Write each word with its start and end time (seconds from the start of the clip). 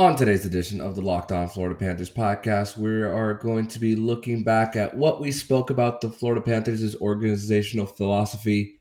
On 0.00 0.16
today's 0.16 0.46
edition 0.46 0.80
of 0.80 0.94
the 0.94 1.02
Locked 1.02 1.30
On 1.30 1.46
Florida 1.46 1.74
Panthers 1.74 2.08
podcast, 2.08 2.78
we 2.78 3.02
are 3.02 3.34
going 3.34 3.66
to 3.66 3.78
be 3.78 3.94
looking 3.94 4.42
back 4.42 4.74
at 4.74 4.96
what 4.96 5.20
we 5.20 5.30
spoke 5.30 5.68
about 5.68 6.00
the 6.00 6.08
Florida 6.08 6.40
Panthers' 6.40 6.96
organizational 7.02 7.84
philosophy 7.84 8.80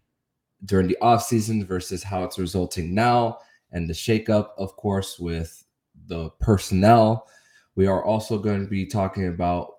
during 0.63 0.87
the 0.87 0.97
offseason 1.01 1.65
versus 1.65 2.03
how 2.03 2.23
it's 2.23 2.39
resulting 2.39 2.95
now, 2.95 3.37
and 3.73 3.89
the 3.89 3.93
shakeup, 3.93 4.51
of 4.57 4.73
course, 4.77 5.19
with 5.19 5.61
the 6.07 6.29
personnel. 6.39 7.27
We 7.75 7.85
are 7.85 8.05
also 8.05 8.37
going 8.37 8.63
to 8.63 8.69
be 8.69 8.85
talking 8.85 9.27
about 9.27 9.73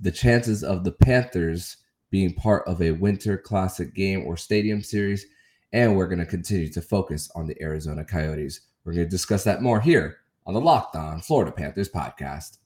the 0.00 0.12
chances 0.12 0.62
of 0.62 0.84
the 0.84 0.92
Panthers 0.92 1.78
being 2.12 2.32
part 2.32 2.62
of 2.68 2.80
a 2.80 2.92
Winter 2.92 3.36
Classic 3.36 3.92
game 3.92 4.22
or 4.24 4.36
stadium 4.36 4.84
series, 4.84 5.26
and 5.72 5.96
we're 5.96 6.06
going 6.06 6.20
to 6.20 6.26
continue 6.26 6.68
to 6.68 6.80
focus 6.80 7.28
on 7.34 7.48
the 7.48 7.60
Arizona 7.60 8.04
Coyotes. 8.04 8.60
We're 8.84 8.92
going 8.92 9.06
to 9.06 9.10
discuss 9.10 9.42
that 9.42 9.62
more 9.62 9.80
here 9.80 10.18
on 10.46 10.54
the 10.54 10.60
Locked 10.60 10.94
On 10.94 11.20
Florida 11.20 11.50
Panthers 11.50 11.88
podcast. 11.88 12.58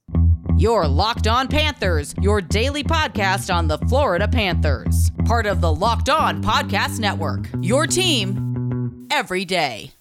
Your 0.59 0.87
Locked 0.87 1.27
On 1.27 1.49
Panthers, 1.49 2.15
your 2.21 2.43
daily 2.43 2.85
podcast 2.85 3.53
on 3.53 3.69
the 3.69 3.79
Florida 3.79 4.29
Panthers. 4.29 5.11
Part 5.25 5.47
of 5.47 5.63
the 5.63 5.73
Locked 5.73 6.11
On 6.11 6.43
Podcast 6.43 6.99
Network. 6.99 7.49
Your 7.63 7.87
team 7.87 9.09
every 9.11 9.47
day. 9.47 9.93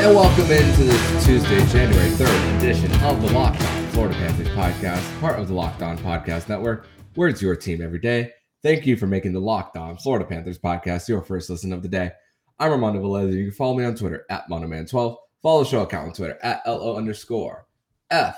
And 0.00 0.16
welcome 0.16 0.50
into 0.50 0.84
this 0.84 1.26
Tuesday, 1.26 1.66
January 1.66 2.08
3rd 2.12 2.56
edition 2.56 2.90
of 3.04 3.20
the 3.20 3.30
Locked 3.34 3.60
On 3.60 3.86
Florida 3.88 4.14
Panthers 4.14 4.48
podcast, 4.48 5.20
part 5.20 5.38
of 5.38 5.48
the 5.48 5.52
Locked 5.52 5.82
On 5.82 5.98
Podcast 5.98 6.48
Network, 6.48 6.86
where 7.14 7.28
it's 7.28 7.42
your 7.42 7.56
team 7.56 7.82
every 7.82 7.98
day. 7.98 8.32
Thank 8.62 8.86
you 8.86 8.96
for 8.96 9.06
making 9.06 9.32
the 9.32 9.40
Locked 9.40 9.76
On 9.76 9.96
Florida 9.96 10.24
Panthers 10.24 10.58
podcast 10.58 11.08
your 11.08 11.22
first 11.22 11.50
listen 11.50 11.72
of 11.72 11.82
the 11.82 11.88
day. 11.88 12.12
I'm 12.58 12.70
Armando 12.70 13.02
Velez. 13.02 13.32
You 13.32 13.46
can 13.46 13.54
follow 13.54 13.74
me 13.74 13.84
on 13.84 13.94
Twitter 13.94 14.26
at 14.30 14.48
Monoman12. 14.48 15.16
Follow 15.42 15.64
the 15.64 15.68
show 15.68 15.82
account 15.82 16.08
on 16.08 16.12
Twitter 16.12 16.38
at 16.42 16.62
LO 16.66 16.96
underscore 16.96 17.66
F 18.10 18.36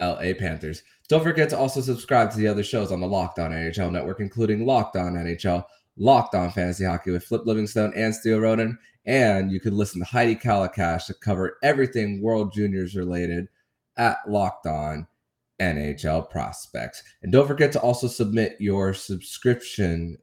LA 0.00 0.32
Panthers. 0.38 0.82
Don't 1.08 1.22
forget 1.22 1.48
to 1.50 1.58
also 1.58 1.80
subscribe 1.80 2.30
to 2.32 2.36
the 2.36 2.48
other 2.48 2.64
shows 2.64 2.90
on 2.90 3.00
the 3.00 3.06
Locked 3.06 3.38
On 3.38 3.52
NHL 3.52 3.92
network, 3.92 4.20
including 4.20 4.66
Locked 4.66 4.96
On 4.96 5.14
NHL, 5.14 5.64
Locked 5.96 6.34
On 6.34 6.50
Fantasy 6.50 6.84
Hockey 6.84 7.10
with 7.10 7.24
Flip 7.24 7.46
Livingstone 7.46 7.92
and 7.94 8.14
Steele 8.14 8.40
Roden. 8.40 8.76
And 9.06 9.52
you 9.52 9.60
can 9.60 9.76
listen 9.76 10.00
to 10.00 10.06
Heidi 10.06 10.34
Calacash 10.34 11.06
to 11.06 11.14
cover 11.14 11.58
everything 11.62 12.20
World 12.20 12.52
Juniors 12.52 12.96
related 12.96 13.48
at 13.96 14.18
Locked 14.26 14.66
On 14.66 15.06
NHL 15.60 16.30
Prospects. 16.30 17.02
And 17.22 17.32
don't 17.32 17.46
forget 17.46 17.72
to 17.72 17.80
also 17.80 18.06
submit 18.06 18.56
your 18.60 18.94
subscription 18.94 20.18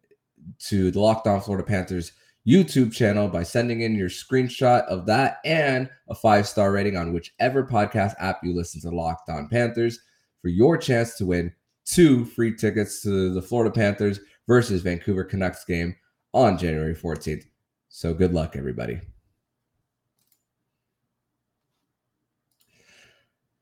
to 0.60 0.92
the 0.92 1.00
Locked 1.00 1.28
On 1.28 1.42
Florida 1.42 1.66
Panthers 1.66 2.12
YouTube 2.48 2.92
channel 2.92 3.28
by 3.28 3.44
sending 3.44 3.82
in 3.82 3.96
your 3.96 4.10
screenshot 4.10 4.84
of 4.86 5.06
that 5.06 5.38
and 5.46 5.90
a 6.10 6.16
five 6.16 6.48
star 6.48 6.72
rating 6.72 6.98
on 6.98 7.14
whichever 7.14 7.64
podcast 7.64 8.16
app 8.20 8.40
you 8.44 8.54
listen 8.54 8.82
to 8.82 8.90
Locked 8.90 9.30
On 9.30 9.48
Panthers 9.48 10.00
for 10.42 10.48
your 10.48 10.78
chance 10.78 11.16
to 11.18 11.26
win 11.26 11.54
two 11.86 12.26
free 12.26 12.56
tickets 12.56 13.02
to 13.04 13.32
the 13.34 13.42
Florida 13.42 13.72
Panthers 13.72 14.20
versus 14.48 14.82
Vancouver 14.82 15.24
Canucks 15.24 15.64
game 15.66 15.96
on 16.34 16.58
January 16.58 16.96
14th. 16.96 17.46
So 17.90 18.14
good 18.14 18.34
luck, 18.34 18.56
everybody. 18.56 19.02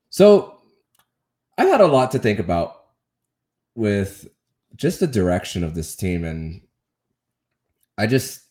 So 0.09 0.59
I've 1.60 1.68
had 1.68 1.82
a 1.82 1.88
lot 1.88 2.12
to 2.12 2.20
think 2.20 2.40
about 2.40 2.86
with 3.76 4.30
just 4.78 5.02
the 5.02 5.08
direction 5.08 5.62
of 5.62 5.76
this 5.76 5.94
team. 5.94 6.24
And 6.24 6.62
I 7.98 8.08
just, 8.08 8.44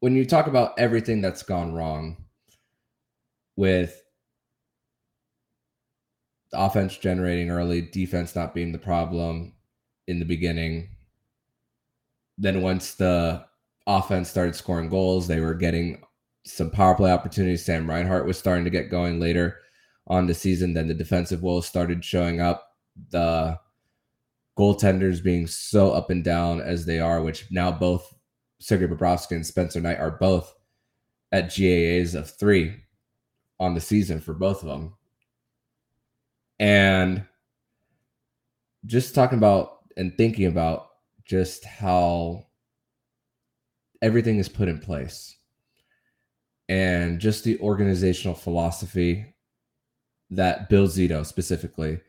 when 0.00 0.14
you 0.14 0.26
talk 0.26 0.48
about 0.48 0.78
everything 0.78 1.22
that's 1.22 1.42
gone 1.42 1.72
wrong 1.72 2.24
with 3.56 4.02
offense 6.52 6.98
generating 6.98 7.48
early, 7.48 7.80
defense 7.80 8.36
not 8.36 8.54
being 8.54 8.72
the 8.72 8.78
problem 8.78 9.54
in 10.06 10.18
the 10.18 10.26
beginning, 10.26 10.90
then 12.36 12.60
once 12.60 12.96
the 12.96 13.46
offense 13.86 14.28
started 14.28 14.54
scoring 14.54 14.90
goals. 14.90 15.26
They 15.26 15.40
were 15.40 15.54
getting 15.54 16.02
some 16.44 16.70
power 16.70 16.94
play 16.94 17.10
opportunities. 17.10 17.64
Sam 17.64 17.88
Reinhart 17.88 18.26
was 18.26 18.38
starting 18.38 18.64
to 18.64 18.70
get 18.70 18.90
going 18.90 19.18
later 19.18 19.56
on 20.06 20.26
the 20.26 20.34
season. 20.34 20.74
Then 20.74 20.88
the 20.88 20.94
defensive 20.94 21.42
woes 21.42 21.66
started 21.66 22.04
showing 22.04 22.40
up. 22.40 22.68
The 23.10 23.58
goaltenders 24.58 25.22
being 25.22 25.46
so 25.46 25.92
up 25.92 26.10
and 26.10 26.22
down 26.22 26.60
as 26.60 26.84
they 26.84 27.00
are, 27.00 27.22
which 27.22 27.46
now 27.50 27.72
both 27.72 28.14
Sergei 28.60 28.86
Bobrovsky 28.86 29.32
and 29.32 29.46
Spencer 29.46 29.80
Knight 29.80 29.98
are 29.98 30.10
both 30.10 30.54
at 31.32 31.46
GAAs 31.46 32.14
of 32.14 32.30
three 32.30 32.76
on 33.58 33.74
the 33.74 33.80
season 33.80 34.20
for 34.20 34.34
both 34.34 34.62
of 34.62 34.68
them. 34.68 34.94
And 36.58 37.24
just 38.86 39.14
talking 39.14 39.38
about 39.38 39.78
and 39.96 40.16
thinking 40.16 40.46
about 40.46 40.88
just 41.24 41.64
how 41.64 42.46
everything 44.02 44.38
is 44.38 44.48
put 44.48 44.68
in 44.68 44.78
place 44.78 45.36
and 46.68 47.20
just 47.20 47.44
the 47.44 47.58
organizational 47.60 48.34
philosophy 48.34 49.34
that 50.32 50.68
Bill 50.68 50.86
Zito 50.86 51.24
specifically 51.24 52.00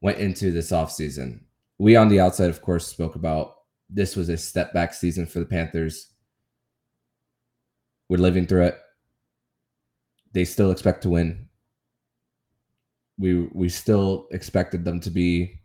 went 0.00 0.18
into 0.18 0.50
this 0.50 0.70
offseason. 0.70 1.40
We 1.78 1.96
on 1.96 2.08
the 2.08 2.20
outside, 2.20 2.50
of 2.50 2.62
course, 2.62 2.86
spoke 2.86 3.16
about 3.16 3.56
this 3.90 4.16
was 4.16 4.28
a 4.28 4.36
step 4.36 4.72
back 4.72 4.94
season 4.94 5.26
for 5.26 5.40
the 5.40 5.46
Panthers. 5.46 6.12
We're 8.08 8.18
living 8.18 8.46
through 8.46 8.66
it. 8.66 8.78
They 10.32 10.44
still 10.44 10.70
expect 10.70 11.02
to 11.02 11.10
win. 11.10 11.48
We 13.18 13.48
we 13.52 13.68
still 13.68 14.28
expected 14.30 14.84
them 14.84 15.00
to 15.00 15.10
be 15.10 15.60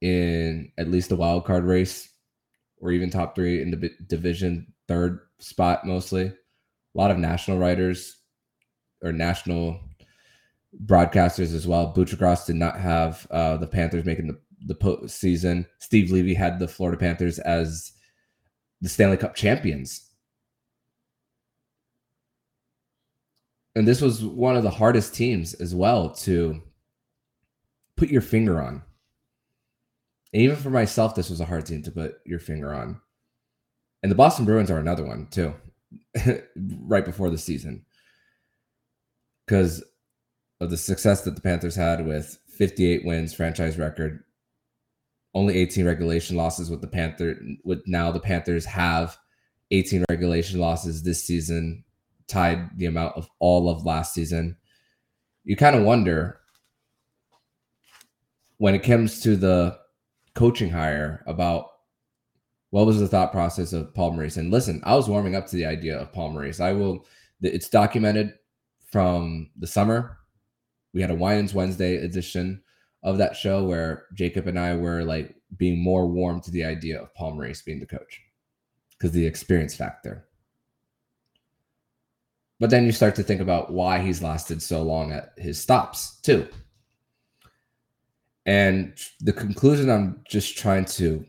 in 0.00 0.70
at 0.78 0.90
least 0.90 1.12
a 1.12 1.16
wild 1.16 1.44
card 1.44 1.64
race 1.64 2.08
or 2.80 2.92
even 2.92 3.10
top 3.10 3.34
three 3.34 3.62
in 3.62 3.70
the 3.70 3.90
division, 4.06 4.72
third 4.86 5.20
spot 5.38 5.86
mostly. 5.86 6.26
A 6.26 6.34
lot 6.94 7.10
of 7.10 7.18
national 7.18 7.58
writers 7.58 8.18
or 9.02 9.12
national 9.12 9.80
broadcasters 10.86 11.54
as 11.54 11.66
well. 11.66 11.94
Buccigross 11.94 12.46
did 12.46 12.56
not 12.56 12.78
have 12.78 13.26
uh, 13.30 13.56
the 13.56 13.66
Panthers 13.66 14.04
making 14.04 14.26
the 14.26 14.38
the 14.66 14.74
postseason. 14.74 15.66
Steve 15.78 16.10
Levy 16.10 16.34
had 16.34 16.58
the 16.58 16.68
Florida 16.68 16.98
Panthers 16.98 17.38
as 17.38 17.92
the 18.80 18.88
Stanley 18.88 19.16
Cup 19.16 19.34
champions. 19.34 20.10
And 23.76 23.86
this 23.86 24.00
was 24.00 24.24
one 24.24 24.56
of 24.56 24.62
the 24.62 24.70
hardest 24.70 25.14
teams 25.14 25.54
as 25.54 25.74
well 25.74 26.10
to 26.10 26.62
put 27.96 28.08
your 28.08 28.20
finger 28.20 28.60
on. 28.62 28.82
And 30.32 30.42
even 30.42 30.56
for 30.56 30.70
myself, 30.70 31.14
this 31.14 31.30
was 31.30 31.40
a 31.40 31.44
hard 31.44 31.66
team 31.66 31.82
to 31.82 31.90
put 31.90 32.16
your 32.24 32.38
finger 32.38 32.72
on. 32.72 33.00
And 34.02 34.10
the 34.10 34.16
Boston 34.16 34.44
Bruins 34.44 34.70
are 34.70 34.78
another 34.78 35.04
one 35.04 35.26
too, 35.30 35.54
right 36.56 37.04
before 37.04 37.30
the 37.30 37.38
season. 37.38 37.84
Because 39.46 39.82
of 40.64 40.70
the 40.70 40.76
success 40.76 41.22
that 41.22 41.34
the 41.34 41.40
Panthers 41.40 41.76
had 41.76 42.06
with 42.06 42.38
58 42.48 43.04
wins, 43.04 43.32
franchise 43.34 43.78
record, 43.78 44.24
only 45.34 45.56
18 45.58 45.84
regulation 45.84 46.36
losses 46.36 46.70
with 46.70 46.80
the 46.80 46.86
Panther. 46.86 47.38
With 47.64 47.82
now 47.86 48.10
the 48.10 48.20
Panthers 48.20 48.64
have 48.64 49.16
18 49.70 50.04
regulation 50.10 50.60
losses 50.60 51.02
this 51.02 51.22
season, 51.22 51.84
tied 52.26 52.76
the 52.76 52.86
amount 52.86 53.16
of 53.16 53.28
all 53.38 53.68
of 53.68 53.84
last 53.84 54.14
season. 54.14 54.56
You 55.44 55.56
kind 55.56 55.76
of 55.76 55.82
wonder 55.82 56.40
when 58.58 58.74
it 58.74 58.82
comes 58.82 59.20
to 59.20 59.36
the 59.36 59.78
coaching 60.34 60.70
hire 60.70 61.22
about 61.26 61.68
what 62.70 62.86
was 62.86 62.98
the 62.98 63.08
thought 63.08 63.30
process 63.30 63.72
of 63.72 63.94
Paul 63.94 64.12
Maurice. 64.12 64.36
And 64.36 64.50
listen, 64.50 64.80
I 64.84 64.94
was 64.94 65.08
warming 65.08 65.36
up 65.36 65.46
to 65.48 65.56
the 65.56 65.66
idea 65.66 65.98
of 65.98 66.12
Paul 66.12 66.30
Maurice. 66.30 66.60
I 66.60 66.72
will, 66.72 67.06
it's 67.40 67.68
documented 67.68 68.34
from 68.90 69.50
the 69.58 69.66
summer. 69.66 70.18
We 70.94 71.02
had 71.02 71.10
a 71.10 71.14
Winans 71.14 71.52
Wednesday 71.52 71.96
edition 71.96 72.62
of 73.02 73.18
that 73.18 73.36
show 73.36 73.64
where 73.64 74.06
Jacob 74.14 74.46
and 74.46 74.58
I 74.58 74.76
were 74.76 75.04
like 75.04 75.34
being 75.58 75.78
more 75.78 76.06
warm 76.06 76.40
to 76.40 76.50
the 76.50 76.64
idea 76.64 77.02
of 77.02 77.12
Paul 77.14 77.32
Maurice 77.32 77.62
being 77.62 77.80
the 77.80 77.86
coach 77.86 78.22
because 78.90 79.10
the 79.12 79.26
experience 79.26 79.74
factor. 79.74 80.26
But 82.60 82.70
then 82.70 82.86
you 82.86 82.92
start 82.92 83.16
to 83.16 83.24
think 83.24 83.40
about 83.40 83.72
why 83.72 83.98
he's 83.98 84.22
lasted 84.22 84.62
so 84.62 84.82
long 84.82 85.12
at 85.12 85.32
his 85.36 85.60
stops 85.60 86.20
too. 86.22 86.48
And 88.46 88.96
the 89.20 89.32
conclusion 89.32 89.90
I'm 89.90 90.22
just 90.28 90.56
trying 90.56 90.84
to 90.86 91.26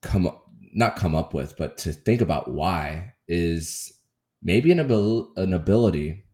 come 0.00 0.26
up, 0.26 0.46
not 0.72 0.96
come 0.96 1.14
up 1.14 1.34
with, 1.34 1.56
but 1.56 1.76
to 1.78 1.92
think 1.92 2.22
about 2.22 2.50
why 2.50 3.12
is 3.28 3.92
maybe 4.42 4.72
an, 4.72 4.80
abil- 4.80 5.32
an 5.36 5.52
ability 5.52 6.24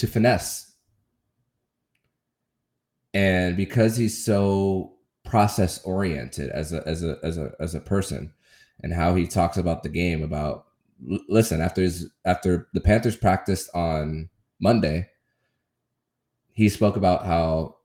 to 0.00 0.06
finesse. 0.06 0.72
And 3.12 3.56
because 3.56 3.96
he's 3.96 4.24
so 4.24 4.94
process 5.24 5.82
oriented 5.84 6.50
as 6.50 6.72
a 6.72 6.82
as 6.88 7.04
a 7.04 7.18
as 7.22 7.38
a 7.38 7.52
as 7.60 7.74
a 7.74 7.80
person 7.80 8.32
and 8.82 8.92
how 8.92 9.14
he 9.14 9.26
talks 9.26 9.56
about 9.56 9.82
the 9.82 9.88
game 9.88 10.22
about 10.22 10.64
listen 11.28 11.60
after 11.60 11.82
his 11.82 12.10
after 12.24 12.68
the 12.72 12.80
Panthers 12.80 13.16
practiced 13.16 13.68
on 13.74 14.28
Monday 14.60 15.08
he 16.52 16.68
spoke 16.68 16.96
about 16.96 17.26
how 17.26 17.76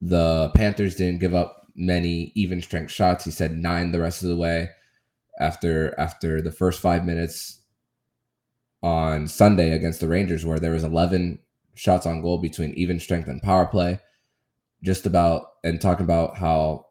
the 0.00 0.50
Panthers 0.54 0.96
didn't 0.96 1.20
give 1.20 1.34
up 1.34 1.68
many 1.76 2.32
even 2.34 2.60
strength 2.60 2.90
shots 2.90 3.24
he 3.24 3.30
said 3.30 3.56
9 3.56 3.92
the 3.92 4.00
rest 4.00 4.22
of 4.22 4.28
the 4.28 4.36
way 4.36 4.68
after 5.38 5.98
after 5.98 6.42
the 6.42 6.52
first 6.52 6.80
5 6.80 7.04
minutes 7.04 7.60
on 8.84 9.26
Sunday 9.26 9.70
against 9.70 10.00
the 10.00 10.06
Rangers 10.06 10.44
where 10.44 10.60
there 10.60 10.72
was 10.72 10.84
11 10.84 11.38
shots 11.74 12.04
on 12.04 12.20
goal 12.20 12.36
between 12.36 12.74
even 12.74 13.00
strength 13.00 13.28
and 13.28 13.42
power 13.42 13.64
play 13.64 13.98
just 14.82 15.06
about 15.06 15.46
and 15.64 15.80
talking 15.80 16.04
about 16.04 16.36
how 16.36 16.84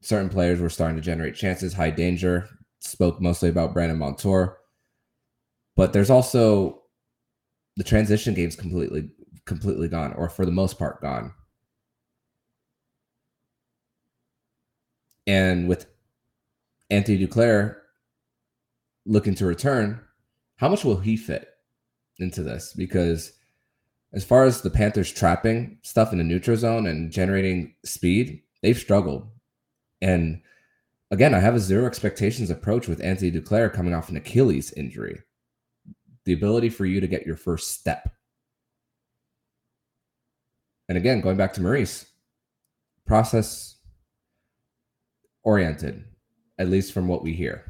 certain 0.00 0.28
players 0.28 0.60
were 0.60 0.68
starting 0.68 0.96
to 0.96 1.02
generate 1.02 1.36
chances, 1.36 1.72
high 1.72 1.90
danger. 1.90 2.48
Spoke 2.80 3.20
mostly 3.20 3.48
about 3.48 3.72
Brandon 3.72 3.98
Montour, 3.98 4.58
but 5.76 5.92
there's 5.92 6.10
also 6.10 6.82
the 7.76 7.84
transition 7.84 8.34
game's 8.34 8.56
completely 8.56 9.10
completely 9.46 9.88
gone, 9.88 10.12
or 10.14 10.28
for 10.28 10.44
the 10.44 10.52
most 10.52 10.78
part 10.78 11.00
gone. 11.00 11.32
And 15.26 15.68
with 15.68 15.86
Anthony 16.90 17.26
Duclair 17.26 17.76
looking 19.06 19.34
to 19.36 19.46
return, 19.46 20.00
how 20.58 20.68
much 20.68 20.84
will 20.84 20.98
he 20.98 21.16
fit 21.16 21.48
into 22.18 22.42
this? 22.42 22.72
Because 22.76 23.32
as 24.12 24.24
far 24.24 24.44
as 24.44 24.60
the 24.60 24.70
Panthers 24.70 25.12
trapping 25.12 25.78
stuff 25.82 26.12
in 26.12 26.18
the 26.18 26.24
neutral 26.24 26.56
zone 26.56 26.86
and 26.86 27.12
generating 27.12 27.74
speed, 27.84 28.42
they've 28.60 28.76
struggled. 28.76 29.28
And 30.02 30.42
again, 31.12 31.32
I 31.32 31.38
have 31.38 31.54
a 31.54 31.60
zero 31.60 31.86
expectations 31.86 32.50
approach 32.50 32.88
with 32.88 33.00
Anthony 33.00 33.30
Duclair 33.30 33.72
coming 33.72 33.94
off 33.94 34.08
an 34.08 34.16
Achilles 34.16 34.72
injury. 34.72 35.22
The 36.24 36.32
ability 36.32 36.70
for 36.70 36.84
you 36.84 37.00
to 37.00 37.06
get 37.06 37.26
your 37.26 37.36
first 37.36 37.78
step. 37.78 38.10
And 40.88 40.98
again, 40.98 41.20
going 41.20 41.36
back 41.36 41.52
to 41.52 41.62
Maurice, 41.62 42.06
process 43.06 43.76
oriented, 45.44 46.04
at 46.58 46.68
least 46.68 46.92
from 46.92 47.06
what 47.06 47.22
we 47.22 47.32
hear. 47.32 47.67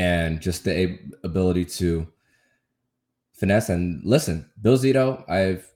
And 0.00 0.40
just 0.40 0.64
the 0.64 0.98
ability 1.24 1.66
to 1.66 2.08
finesse 3.34 3.68
and 3.68 4.02
listen. 4.02 4.50
Bill 4.62 4.78
Zito, 4.78 5.28
I've 5.28 5.70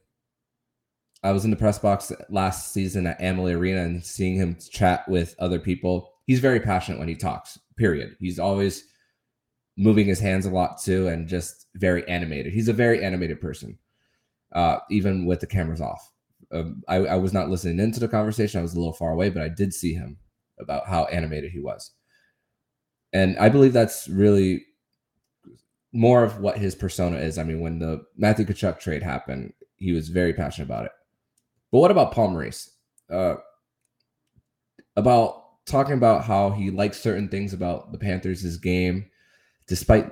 I 1.23 1.33
was 1.33 1.45
in 1.45 1.51
the 1.51 1.59
press 1.59 1.79
box 1.79 2.11
last 2.31 2.73
season 2.73 3.07
at 3.07 3.21
Amalie 3.21 3.53
Arena 3.53 3.83
and 3.83 4.03
seeing 4.03 4.37
him 4.37 4.57
chat 4.71 5.07
with 5.11 5.35
other 5.39 5.59
people. 5.59 6.11
He's 6.27 6.41
very 6.41 6.59
passionate 6.59 6.99
when 6.99 7.09
he 7.09 7.17
talks. 7.17 7.59
Period. 7.77 8.17
He's 8.19 8.39
always 8.39 8.85
moving 9.77 10.07
his 10.07 10.21
hands 10.21 10.47
a 10.47 10.51
lot 10.51 10.81
too, 10.81 11.09
and 11.09 11.29
just 11.29 11.67
very 11.75 12.09
animated. 12.09 12.55
He's 12.55 12.69
a 12.69 12.73
very 12.73 13.05
animated 13.05 13.43
person, 13.43 13.79
uh, 14.53 14.79
even 14.91 15.27
with 15.27 15.41
the 15.41 15.47
cameras 15.47 15.83
off. 15.83 16.11
Um, 16.51 16.83
I, 16.89 16.97
I 16.97 17.17
was 17.17 17.35
not 17.35 17.51
listening 17.51 17.79
into 17.79 18.01
the 18.01 18.09
conversation. 18.09 18.59
I 18.59 18.63
was 18.63 18.73
a 18.73 18.79
little 18.79 18.95
far 18.95 19.13
away, 19.13 19.29
but 19.29 19.43
I 19.43 19.49
did 19.49 19.75
see 19.75 19.93
him 19.93 20.17
about 20.59 20.87
how 20.87 21.05
animated 21.05 21.51
he 21.51 21.61
was. 21.61 21.91
And 23.15 23.39
I 23.39 23.49
believe 23.49 23.73
that's 23.73 24.09
really 24.09 24.67
more 25.93 26.25
of 26.25 26.41
what 26.41 26.59
his 26.59 26.75
persona 26.75 27.17
is. 27.19 27.39
I 27.39 27.45
mean, 27.45 27.61
when 27.61 27.79
the 27.79 28.05
Matthew 28.17 28.45
Tkachuk 28.45 28.81
trade 28.81 29.05
happened, 29.05 29.53
he 29.77 29.93
was 29.93 30.09
very 30.09 30.35
passionate 30.35 30.67
about 30.67 30.87
it. 30.87 30.93
But 31.71 31.79
what 31.79 31.93
about 31.93 32.13
Paul 32.13 32.31
Maurice? 32.31 32.71
Uh, 33.09 33.37
about 34.97 35.65
talking 35.67 35.95
about 35.95 36.25
how 36.25 36.51
he 36.51 36.71
likes 36.71 37.01
certain 37.01 37.29
things 37.29 37.53
about 37.53 37.93
the 37.93 37.99
Panthers' 37.99 38.43
his 38.43 38.57
game, 38.57 39.07
despite 39.69 40.11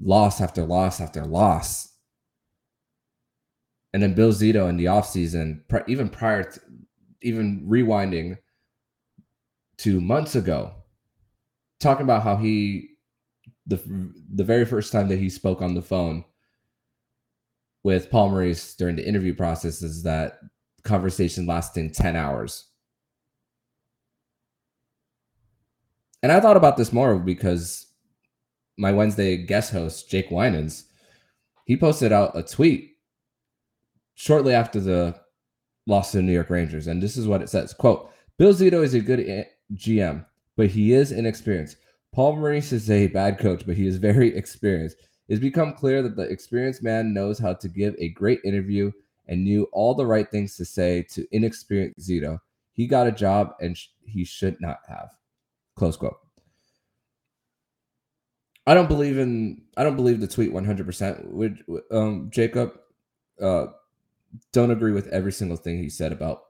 loss 0.00 0.40
after 0.40 0.64
loss 0.64 1.00
after 1.00 1.24
loss. 1.24 1.92
And 3.94 4.02
then 4.02 4.14
Bill 4.14 4.32
Zito 4.32 4.68
in 4.68 4.76
the 4.76 4.86
offseason, 4.86 5.62
even 5.86 6.08
prior 6.08 6.44
to 6.44 6.60
even 7.22 7.64
rewinding 7.68 8.38
to 9.78 10.00
months 10.00 10.34
ago, 10.34 10.81
talking 11.82 12.04
about 12.04 12.22
how 12.22 12.36
he 12.36 12.90
the 13.66 13.76
the 14.32 14.44
very 14.44 14.64
first 14.64 14.92
time 14.92 15.08
that 15.08 15.18
he 15.18 15.28
spoke 15.28 15.62
on 15.62 15.74
the 15.74 15.82
phone 15.82 16.24
with 17.84 18.10
Paul 18.10 18.30
Maurice 18.30 18.74
during 18.74 18.96
the 18.96 19.06
interview 19.06 19.34
process 19.34 19.82
is 19.82 20.02
that 20.04 20.38
conversation 20.84 21.46
lasting 21.46 21.90
10 21.90 22.16
hours. 22.16 22.68
And 26.22 26.30
I 26.30 26.40
thought 26.40 26.56
about 26.56 26.76
this 26.76 26.92
more 26.92 27.18
because 27.18 27.86
my 28.78 28.92
Wednesday 28.92 29.36
guest 29.36 29.72
host, 29.72 30.08
Jake 30.08 30.30
Winans, 30.30 30.84
he 31.66 31.76
posted 31.76 32.12
out 32.12 32.36
a 32.36 32.42
tweet 32.42 32.96
shortly 34.14 34.54
after 34.54 34.78
the 34.78 35.16
loss 35.86 36.12
to 36.12 36.18
the 36.18 36.22
New 36.22 36.32
York 36.32 36.50
Rangers. 36.50 36.86
And 36.86 37.02
this 37.02 37.16
is 37.16 37.26
what 37.26 37.42
it 37.42 37.48
says 37.48 37.74
quote, 37.74 38.10
Bill 38.38 38.54
Zito 38.54 38.82
is 38.84 38.94
a 38.94 39.00
good 39.00 39.46
GM, 39.74 40.24
but 40.56 40.68
he 40.68 40.92
is 40.92 41.12
inexperienced. 41.12 41.76
Paul 42.12 42.36
Maurice 42.36 42.72
is 42.72 42.90
a 42.90 43.06
bad 43.08 43.38
coach, 43.38 43.64
but 43.66 43.76
he 43.76 43.86
is 43.86 43.96
very 43.96 44.34
experienced. 44.36 44.96
It's 45.28 45.40
become 45.40 45.72
clear 45.72 46.02
that 46.02 46.16
the 46.16 46.22
experienced 46.22 46.82
man 46.82 47.14
knows 47.14 47.38
how 47.38 47.54
to 47.54 47.68
give 47.68 47.94
a 47.98 48.10
great 48.10 48.40
interview 48.44 48.92
and 49.28 49.44
knew 49.44 49.64
all 49.72 49.94
the 49.94 50.06
right 50.06 50.30
things 50.30 50.56
to 50.56 50.64
say 50.64 51.06
to 51.12 51.26
inexperienced 51.32 52.06
Zito. 52.06 52.38
He 52.74 52.86
got 52.86 53.06
a 53.06 53.12
job 53.12 53.54
and 53.60 53.76
sh- 53.76 53.88
he 54.04 54.24
should 54.24 54.60
not 54.60 54.78
have. 54.88 55.10
Close 55.76 55.96
quote. 55.96 56.18
I 58.66 58.74
don't 58.74 58.88
believe 58.88 59.18
in 59.18 59.62
I 59.76 59.82
don't 59.82 59.96
believe 59.96 60.20
the 60.20 60.28
tweet 60.28 60.52
100% 60.52 61.26
would 61.26 61.64
um 61.90 62.30
Jacob 62.30 62.74
uh 63.40 63.66
don't 64.52 64.70
agree 64.70 64.92
with 64.92 65.08
every 65.08 65.32
single 65.32 65.56
thing 65.56 65.78
he 65.78 65.90
said 65.90 66.12
about 66.12 66.44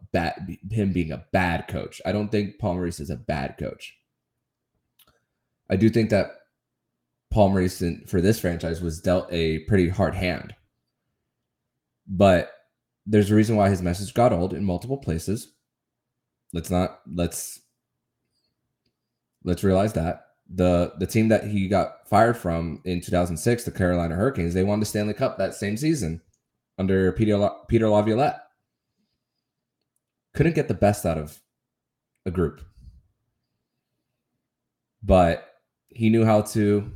him 0.71 0.93
being 0.93 1.13
a 1.13 1.25
bad 1.33 1.67
coach. 1.69 2.01
I 2.05 2.13
don't 2.13 2.31
think 2.31 2.59
Paul 2.59 2.75
Maurice 2.75 3.01
is 3.01 3.11
a 3.11 3.17
bad 3.17 3.57
coach. 3.59 3.97
I 5.69 5.77
do 5.77 5.89
think 5.89 6.11
that 6.11 6.33
Paul 7.31 7.51
Maurice 7.51 7.83
for 8.07 8.21
this 8.21 8.39
franchise 8.39 8.81
was 8.81 9.01
dealt 9.01 9.33
a 9.33 9.61
pretty 9.61 9.89
hard 9.89 10.15
hand. 10.15 10.55
But 12.07 12.53
there's 13.07 13.31
a 13.31 13.35
reason 13.35 13.57
why 13.57 13.71
his 13.71 13.83
message 13.83 14.15
got 14.15 14.33
old 14.33 14.53
in 14.53 14.65
multiple 14.65 14.99
places. 14.99 15.53
Let's 16.53 16.71
not 16.71 17.01
let's 17.13 17.61
let's 19.45 19.65
realize 19.65 19.95
that 19.95 20.27
the 20.49 20.93
the 20.99 21.07
team 21.07 21.29
that 21.29 21.45
he 21.45 21.69
got 21.69 22.07
fired 22.09 22.37
from 22.37 22.83
in 22.85 23.01
2006, 23.01 23.65
the 23.65 23.71
Carolina 23.71 24.15
Hurricanes, 24.15 24.55
they 24.55 24.63
won 24.63 24.79
the 24.79 24.87
Stanley 24.87 25.15
Cup 25.15 25.39
that 25.39 25.55
same 25.55 25.77
season 25.77 26.21
under 26.79 27.13
Peter 27.13 27.51
Peter 27.69 27.89
Laviolette. 27.89 28.41
Couldn't 30.35 30.55
get 30.55 30.69
the 30.69 30.75
best 30.75 31.05
out 31.05 31.19
of 31.19 31.41
a 32.25 32.31
group, 32.31 32.63
but 35.03 35.49
he 35.89 36.09
knew 36.09 36.25
how 36.25 36.43
to 36.43 36.91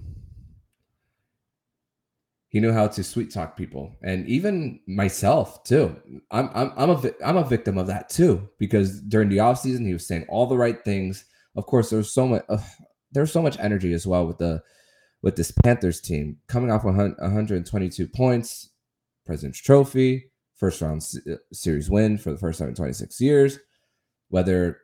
he 2.49 2.61
knew 2.61 2.73
how 2.73 2.89
to 2.89 3.05
sweet 3.05 3.31
talk 3.31 3.57
people. 3.57 3.95
And 4.03 4.27
even 4.27 4.81
myself 4.87 5.63
too. 5.65 5.95
I'm 6.31 6.49
i'm 6.55 6.73
i'm 6.77 6.91
a 6.91 7.13
i'm 7.25 7.37
a 7.37 7.45
victim 7.45 7.77
of 7.77 7.87
that 7.89 8.09
too 8.09 8.49
because 8.59 9.01
during 9.03 9.29
the 9.29 9.41
off 9.41 9.59
season 9.59 9.85
he 9.85 9.93
was 9.93 10.07
saying 10.07 10.25
all 10.29 10.47
the 10.47 10.57
right 10.57 10.83
things. 10.85 11.25
Of 11.57 11.67
course 11.67 11.91
there's 11.91 12.11
so 12.11 12.27
much 12.27 12.45
uh, 12.49 12.59
there's 13.13 13.33
so 13.33 13.43
much 13.43 13.59
energy 13.59 13.93
as 13.93 14.07
well 14.07 14.27
with 14.27 14.39
the 14.39 14.63
with 15.23 15.37
this 15.37 15.51
panthers 15.51 16.01
team. 16.01 16.39
Coming 16.47 16.71
off 16.71 16.85
122 16.85 18.09
points 18.09 18.71
president's 19.27 19.61
trophy 19.61 20.31
first 20.55 20.81
round 20.81 21.03
uh, 21.31 21.35
series 21.53 21.91
win 21.91 22.17
for 22.17 22.31
the 22.31 22.39
first 22.39 22.59
time 22.59 22.69
in 22.69 22.75
26 22.75 23.21
years. 23.21 23.59
Whether 24.29 24.81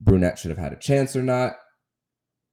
brunette 0.00 0.38
should 0.38 0.50
have 0.50 0.58
had 0.58 0.72
a 0.72 0.76
chance 0.76 1.14
or 1.14 1.22
not 1.22 1.54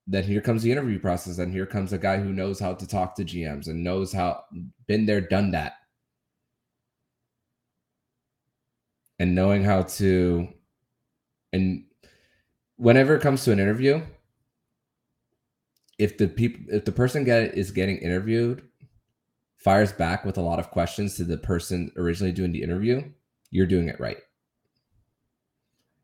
then 0.09 0.23
here 0.23 0.41
comes 0.41 0.63
the 0.63 0.71
interview 0.71 0.97
process 0.99 1.37
and 1.37 1.53
here 1.53 1.67
comes 1.67 1.93
a 1.93 1.97
guy 1.97 2.17
who 2.17 2.33
knows 2.33 2.59
how 2.59 2.73
to 2.73 2.87
talk 2.87 3.15
to 3.15 3.23
gms 3.23 3.67
and 3.67 3.83
knows 3.83 4.11
how 4.11 4.43
been 4.87 5.05
there 5.05 5.21
done 5.21 5.51
that. 5.51 5.73
And 9.19 9.35
knowing 9.35 9.63
how 9.63 9.83
to 9.83 10.47
and 11.53 11.83
whenever 12.77 13.15
it 13.15 13.21
comes 13.21 13.43
to 13.43 13.51
an 13.51 13.59
interview 13.59 14.01
if 15.99 16.17
the 16.17 16.27
people 16.27 16.73
if 16.73 16.85
the 16.85 16.91
person 16.91 17.23
get 17.23 17.53
is 17.55 17.69
getting 17.69 17.97
interviewed 17.97 18.63
fires 19.59 19.91
back 19.91 20.25
with 20.25 20.37
a 20.37 20.41
lot 20.41 20.59
of 20.59 20.71
questions 20.71 21.15
to 21.15 21.23
the 21.23 21.37
person 21.37 21.91
originally 21.97 22.31
doing 22.31 22.51
the 22.51 22.63
interview 22.63 23.03
you're 23.51 23.67
doing 23.67 23.87
it 23.87 23.99
right 23.99 24.17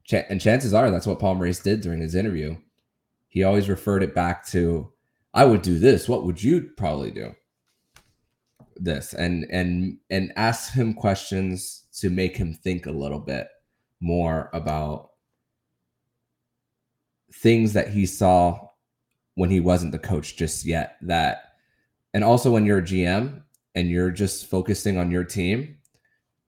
Ch- 0.03 0.25
and 0.29 0.39
chances 0.39 0.73
are 0.73 0.91
that's 0.91 1.07
what 1.07 1.19
paul 1.19 1.35
maurice 1.35 1.59
did 1.59 1.81
during 1.81 2.01
his 2.01 2.15
interview 2.15 2.55
he 3.35 3.43
always 3.43 3.67
referred 3.67 4.01
it 4.01 4.15
back 4.15 4.47
to, 4.47 4.93
I 5.33 5.43
would 5.43 5.61
do 5.61 5.77
this. 5.77 6.07
What 6.07 6.25
would 6.25 6.41
you 6.41 6.69
probably 6.77 7.11
do? 7.11 7.35
this 8.77 9.13
and 9.13 9.45
and 9.51 9.97
and 10.09 10.33
ask 10.35 10.73
him 10.73 10.93
questions 10.93 11.83
to 11.93 12.09
make 12.09 12.35
him 12.35 12.53
think 12.53 12.85
a 12.85 12.91
little 12.91 13.21
bit 13.21 13.47
more 14.01 14.49
about 14.51 15.11
things 17.35 17.71
that 17.71 17.87
he 17.87 18.05
saw 18.05 18.59
when 19.35 19.49
he 19.49 19.61
wasn't 19.61 19.93
the 19.93 19.97
coach 19.97 20.35
just 20.35 20.65
yet 20.65 20.97
that 21.01 21.53
and 22.13 22.21
also 22.21 22.51
when 22.51 22.65
you're 22.65 22.79
a 22.79 22.83
GM 22.83 23.43
and 23.75 23.89
you're 23.89 24.11
just 24.11 24.47
focusing 24.47 24.97
on 24.97 25.11
your 25.11 25.23
team 25.23 25.77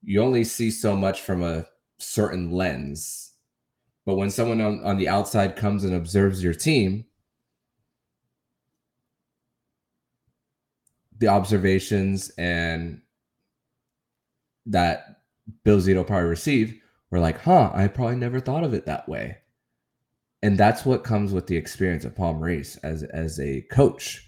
you 0.03 0.21
only 0.21 0.43
see 0.43 0.71
so 0.71 0.95
much 0.95 1.21
from 1.21 1.43
a 1.43 1.65
certain 1.99 2.51
lens 2.51 3.33
but 4.05 4.15
when 4.15 4.29
someone 4.29 4.61
on, 4.61 4.83
on 4.85 4.97
the 4.97 5.09
outside 5.09 5.55
comes 5.55 5.83
and 5.83 5.93
observes 5.93 6.43
your 6.43 6.53
team 6.53 7.05
the 11.19 11.27
observations 11.27 12.29
and 12.37 13.01
that 14.65 15.21
Bill 15.63 15.79
Zito 15.79 16.05
probably 16.05 16.29
received 16.29 16.75
were 17.09 17.19
like, 17.19 17.39
huh, 17.41 17.71
I 17.73 17.87
probably 17.87 18.17
never 18.17 18.39
thought 18.39 18.63
of 18.63 18.73
it 18.73 18.85
that 18.85 19.07
way. 19.07 19.37
And 20.43 20.57
that's 20.57 20.85
what 20.85 21.03
comes 21.03 21.33
with 21.33 21.47
the 21.47 21.55
experience 21.55 22.05
of 22.05 22.15
Paul 22.15 22.35
Maurice 22.35 22.77
as, 22.77 23.03
as 23.03 23.39
a 23.39 23.61
coach 23.71 24.26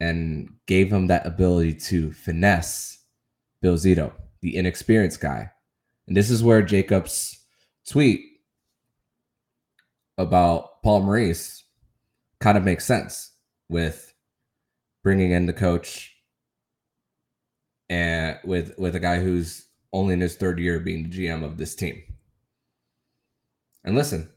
and 0.00 0.52
gave 0.66 0.92
him 0.92 1.06
that 1.06 1.26
ability 1.26 1.74
to 1.74 2.12
finesse 2.12 2.98
Bill 3.62 3.74
Zito, 3.74 4.12
the 4.42 4.56
inexperienced 4.56 5.20
guy. 5.20 5.50
And 6.06 6.16
this 6.16 6.30
is 6.30 6.44
where 6.44 6.62
Jacob's 6.62 7.38
tweet 7.88 8.20
about 10.18 10.82
Paul 10.82 11.00
Maurice 11.00 11.64
kind 12.40 12.58
of 12.58 12.64
makes 12.64 12.84
sense 12.84 13.32
with 13.68 14.12
bringing 15.02 15.32
in 15.32 15.46
the 15.46 15.52
coach 15.52 16.14
and 17.88 18.38
with 18.44 18.76
with 18.78 18.96
a 18.96 19.00
guy 19.00 19.20
who's 19.20 19.66
only 19.92 20.14
in 20.14 20.20
his 20.20 20.36
third 20.36 20.58
year 20.58 20.80
being 20.80 21.08
the 21.08 21.26
GM 21.26 21.44
of 21.44 21.56
this 21.56 21.74
team. 21.74 22.02
And 23.84 23.94
listen, 23.94 24.30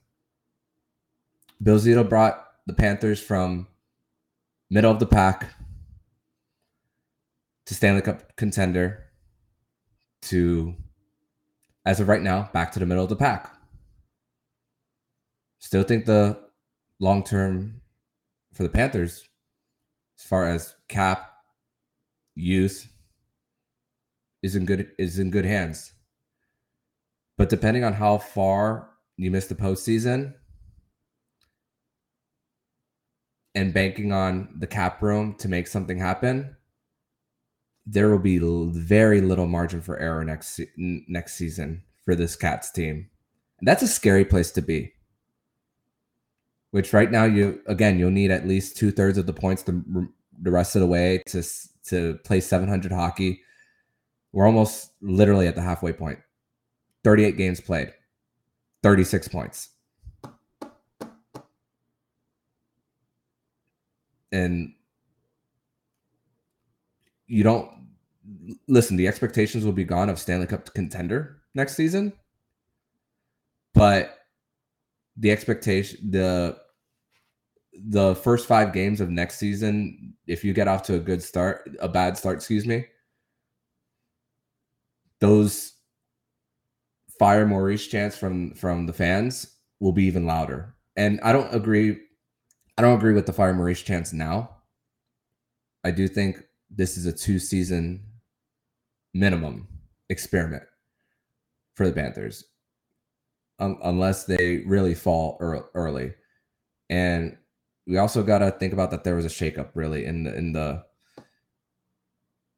Bill 1.62 1.80
Zito 1.80 2.08
brought 2.08 2.46
the 2.68 2.74
Panthers 2.74 3.22
from 3.22 3.68
middle 4.70 4.92
of 4.92 5.00
the 5.00 5.06
pack 5.06 5.54
to 7.66 7.74
Stanley 7.74 8.02
Cup 8.02 8.36
contender 8.36 9.06
to 10.24 10.76
as 11.86 12.00
of 12.00 12.08
right 12.08 12.22
now 12.22 12.50
back 12.54 12.72
to 12.72 12.80
the 12.80 12.86
middle 12.86 13.04
of 13.04 13.10
the 13.10 13.16
pack. 13.16 13.52
Still 15.60 15.84
think 15.84 16.06
the 16.06 16.40
long 17.00 17.24
term 17.24 17.82
for 18.54 18.64
the 18.64 18.70
Panthers 18.70 19.24
as 20.18 20.26
far 20.26 20.48
as 20.48 20.76
cap 20.88 21.32
youth 22.36 22.92
is 24.42 24.56
in 24.56 24.66
good 24.66 24.92
is 24.98 25.20
in 25.20 25.32
good 25.32 25.46
hands. 25.46 25.94
But 27.38 27.50
depending 27.50 27.84
on 27.84 27.94
how 27.94 28.18
far 28.18 28.90
you 29.18 29.32
miss 29.32 29.48
the 29.48 29.56
postseason 29.56 30.34
and 33.56 33.74
banking 33.74 34.12
on 34.12 34.50
the 34.58 34.68
cap 34.68 35.02
room 35.02 35.36
to 35.36 35.48
make 35.48 35.68
something 35.68 35.98
happen, 35.98 36.56
there 37.86 38.10
will 38.10 38.20
be 38.20 38.40
very 38.40 39.22
little 39.22 39.48
margin 39.48 39.82
for 39.82 39.98
error 39.98 40.24
next 40.24 40.60
next 40.78 41.36
season 41.36 41.84
for 42.06 42.16
this 42.16 42.36
Cats 42.36 42.72
team. 42.72 43.10
And 43.60 43.68
that's 43.68 43.84
a 43.84 43.88
scary 43.88 44.26
place 44.26 44.52
to 44.52 44.62
be 44.62 44.94
which 46.72 46.94
right 46.94 47.12
now 47.12 47.26
you 47.26 47.62
again 47.68 47.98
you'll 47.98 48.12
need 48.12 48.32
at 48.32 48.48
least 48.48 48.78
two 48.78 48.92
thirds 48.92 49.18
of 49.18 49.26
the 49.26 49.34
points 49.34 49.64
the 49.64 50.08
the 50.42 50.52
rest 50.52 50.76
of 50.76 50.82
the 50.82 50.88
way 50.88 51.22
to 51.28 51.44
to 51.86 52.20
play 52.24 52.40
700 52.40 52.92
hockey. 52.92 53.42
We're 54.32 54.46
almost 54.46 54.92
literally 55.02 55.48
at 55.48 55.56
the 55.56 55.62
halfway 55.62 55.92
point. 55.92 56.20
38 57.04 57.36
games 57.36 57.60
played, 57.60 57.94
36 58.84 59.28
points. 59.30 59.70
And 64.32 64.74
you 67.28 67.44
don't 67.44 67.70
listen, 68.68 68.98
the 68.98 69.08
expectations 69.08 69.66
will 69.66 69.72
be 69.72 69.84
gone 69.84 70.10
of 70.10 70.20
Stanley 70.20 70.48
Cup 70.48 70.74
contender 70.74 71.42
next 71.56 71.76
season. 71.76 72.14
But 73.74 74.18
the 75.18 75.32
expectation 75.32 76.12
the 76.12 76.58
the 77.88 78.16
first 78.16 78.48
five 78.48 78.74
games 78.74 79.00
of 79.00 79.10
next 79.10 79.38
season, 79.38 80.14
if 80.28 80.44
you 80.44 80.54
get 80.54 80.68
off 80.68 80.84
to 80.84 80.96
a 80.96 81.00
good 81.00 81.24
start, 81.24 81.70
a 81.80 81.88
bad 81.88 82.18
start, 82.18 82.38
excuse 82.38 82.66
me, 82.66 82.86
those 85.20 85.74
fire 87.18 87.46
Maurice 87.46 87.88
chants 87.88 88.18
from 88.18 88.54
from 88.54 88.86
the 88.86 88.94
fans 88.94 89.56
will 89.80 89.92
be 89.92 90.06
even 90.06 90.26
louder. 90.26 90.76
And 90.96 91.20
I 91.22 91.32
don't 91.32 91.54
agree. 91.54 91.98
I 92.80 92.82
don't 92.82 92.98
agree 92.98 93.12
with 93.12 93.26
the 93.26 93.34
fire 93.34 93.54
Maurice 93.54 93.82
chance 93.82 94.14
now. 94.14 94.52
I 95.84 95.92
do 95.92 96.08
think 96.08 96.38
this 96.70 96.96
is 96.96 97.06
a 97.06 97.12
two 97.12 97.38
season 97.38 98.06
minimum 99.14 99.68
experiment 100.08 100.64
for 101.76 101.88
the 101.88 101.92
Panthers 101.92 102.46
unless 103.60 104.24
they 104.24 104.60
really 104.60 104.96
fall 104.96 105.38
early. 105.42 106.14
And 106.90 107.36
we 107.86 107.98
also 107.98 108.24
got 108.24 108.40
to 108.40 108.52
think 108.52 108.72
about 108.72 108.92
that 108.92 109.04
there 109.04 109.18
was 109.18 109.26
a 109.26 109.28
shakeup 109.28 109.72
really 109.74 110.06
in 110.06 110.24
the 110.24 110.34
in 110.38 110.54
the 110.54 110.86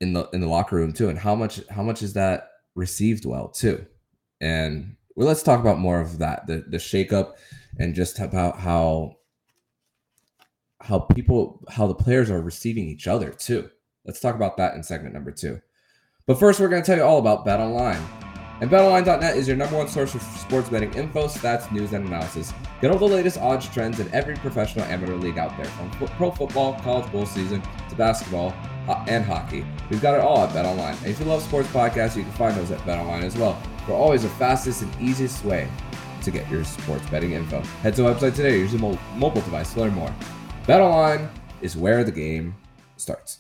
in 0.02 0.14
the 0.14 0.30
in 0.34 0.42
the 0.42 0.48
locker 0.48 0.76
room 0.76 0.94
too, 0.94 1.10
and 1.10 1.18
how 1.18 1.34
much 1.34 1.68
how 1.72 1.82
much 1.82 2.04
is 2.04 2.14
that 2.14 2.52
received 2.76 3.26
well 3.26 3.48
too. 3.48 3.84
And 4.40 4.98
well, 5.16 5.28
let's 5.28 5.42
talk 5.42 5.60
about 5.60 5.80
more 5.80 6.00
of 6.00 6.20
that 6.20 6.46
the 6.46 6.64
the 6.68 6.78
shakeup 6.78 7.38
and 7.80 7.96
just 7.96 8.20
about 8.20 8.60
how 8.60 9.18
how 10.84 11.00
people 11.00 11.64
how 11.70 11.88
the 11.88 11.96
players 11.96 12.30
are 12.30 12.42
receiving 12.42 12.88
each 12.88 13.08
other 13.08 13.32
too. 13.32 13.70
Let's 14.06 14.20
talk 14.20 14.36
about 14.36 14.58
that 14.58 14.76
in 14.76 14.84
segment 14.84 15.14
number 15.14 15.32
two. 15.32 15.62
But 16.26 16.40
first, 16.40 16.60
we're 16.60 16.70
going 16.70 16.82
to 16.82 16.86
tell 16.86 16.98
you 16.98 17.04
all 17.04 17.20
about 17.20 17.46
Bet 17.46 17.60
Online. 17.60 18.02
And 18.62 18.70
BetOnline.net 18.70 19.38
is 19.38 19.48
your 19.48 19.58
number 19.58 19.76
one 19.76 19.88
source 19.88 20.12
for 20.12 20.20
sports 20.20 20.70
betting 20.70 20.94
info, 20.94 21.26
stats, 21.26 21.72
news, 21.72 21.94
and 21.94 22.08
analysis. 22.08 22.54
Get 22.80 22.92
all 22.92 23.00
the 23.00 23.06
latest 23.06 23.40
odds, 23.40 23.68
trends, 23.68 24.00
in 24.00 24.14
every 24.14 24.36
professional 24.36 24.86
amateur 24.86 25.16
league 25.16 25.40
out 25.40 25.58
there, 25.58 25.66
from 25.66 25.90
pro 25.92 26.30
football, 26.30 26.80
college 26.82 27.12
bowl 27.12 27.26
season, 27.26 27.64
to 27.90 27.96
basketball 27.96 28.54
and 29.08 29.26
hockey. 29.26 29.66
We've 29.90 30.02
got 30.02 30.14
it 30.14 30.22
all 30.22 30.44
at 30.44 30.52
BetOnline. 30.52 30.98
And 30.98 31.08
if 31.08 31.20
you 31.20 31.26
love 31.26 31.42
sports 31.42 31.70
podcasts, 31.70 32.16
you 32.16 32.24
can 32.24 32.32
find 32.34 32.56
those 32.56 32.70
at 32.70 32.80
BetOnline 32.82 33.24
as 33.24 33.36
well. 33.36 33.62
We're 33.88 33.96
always 33.96 34.24
the 34.24 34.30
fastest 34.30 34.84
and 34.84 35.02
easiest 35.02 35.44
way 35.44 35.68
to 36.22 36.30
get 36.30 36.48
your 36.50 36.64
sports 36.64 37.10
betting 37.10 37.32
info. 37.32 37.62
Head 37.82 37.96
to 37.96 38.04
the 38.04 38.14
website 38.14 38.36
today. 38.36 38.60
Use 38.60 38.74
your 38.74 38.98
mobile 39.16 39.42
device 39.42 39.74
to 39.74 39.82
learn 39.82 39.94
more. 39.94 40.14
BetOnline 40.66 41.30
is 41.62 41.76
where 41.76 42.04
the 42.04 42.12
game 42.12 42.56
starts. 42.96 43.40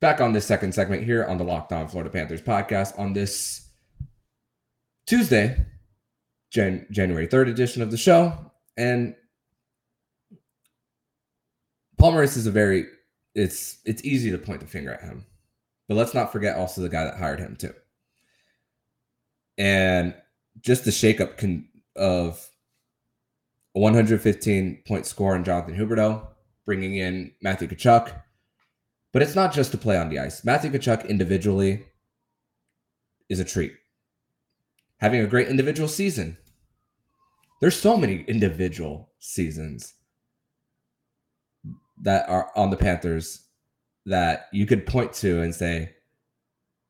Back 0.00 0.20
on 0.22 0.32
this 0.32 0.46
second 0.46 0.74
segment 0.74 1.04
here 1.04 1.24
on 1.26 1.36
the 1.36 1.44
Locked 1.44 1.72
On 1.72 1.86
Florida 1.86 2.08
Panthers 2.08 2.40
podcast 2.40 2.98
on 2.98 3.12
this 3.12 3.68
Tuesday, 5.06 5.66
Jan- 6.50 6.86
January 6.90 7.28
3rd 7.28 7.48
edition 7.50 7.82
of 7.82 7.90
the 7.90 7.98
show. 7.98 8.32
And 8.78 9.14
Paul 11.98 12.12
Maurice 12.12 12.38
is 12.38 12.46
a 12.46 12.50
very 12.50 12.86
it's 13.34 13.78
it's 13.84 14.02
easy 14.02 14.30
to 14.30 14.38
point 14.38 14.60
the 14.60 14.66
finger 14.66 14.94
at 14.94 15.02
him. 15.02 15.26
But 15.88 15.96
let's 15.96 16.14
not 16.14 16.32
forget 16.32 16.56
also 16.56 16.80
the 16.80 16.88
guy 16.88 17.04
that 17.04 17.18
hired 17.18 17.38
him 17.38 17.56
too. 17.56 17.74
And 19.58 20.14
just 20.62 20.86
the 20.86 20.90
shakeup 20.90 21.36
can 21.36 21.68
of 21.96 22.48
a 23.76 23.80
115 23.80 24.82
point 24.86 25.06
score 25.06 25.34
on 25.34 25.44
Jonathan 25.44 25.76
Huberdeau, 25.76 26.26
bringing 26.66 26.96
in 26.96 27.32
Matthew 27.42 27.68
Tkachuk, 27.68 28.12
but 29.12 29.22
it's 29.22 29.34
not 29.34 29.52
just 29.52 29.72
to 29.72 29.78
play 29.78 29.96
on 29.96 30.08
the 30.08 30.18
ice. 30.18 30.44
Matthew 30.44 30.70
Tkachuk 30.70 31.08
individually 31.08 31.86
is 33.28 33.40
a 33.40 33.44
treat. 33.44 33.72
Having 34.98 35.22
a 35.22 35.26
great 35.26 35.48
individual 35.48 35.88
season. 35.88 36.36
There's 37.60 37.78
so 37.78 37.96
many 37.96 38.22
individual 38.22 39.10
seasons 39.18 39.94
that 42.02 42.28
are 42.28 42.50
on 42.56 42.70
the 42.70 42.76
Panthers 42.76 43.42
that 44.06 44.46
you 44.52 44.66
could 44.66 44.86
point 44.86 45.12
to 45.12 45.42
and 45.42 45.54
say, 45.54 45.94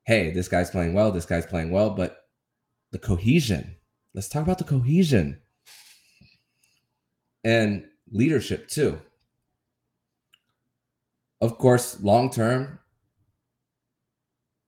hey, 0.05 0.31
this 0.31 0.49
guy's 0.49 0.71
playing 0.71 0.95
well, 0.95 1.11
this 1.11 1.27
guy's 1.27 1.47
playing 1.47 1.71
well, 1.71 1.91
but 1.91 2.25
the 2.93 2.99
cohesion. 2.99 3.77
Let's 4.15 4.29
talk 4.29 4.43
about 4.43 4.59
the 4.59 4.65
cohesion 4.65 5.41
and 7.45 7.87
leadership 8.11 8.69
too. 8.69 9.01
Of 11.41 11.59
course, 11.59 12.01
long 12.03 12.31
term, 12.31 12.79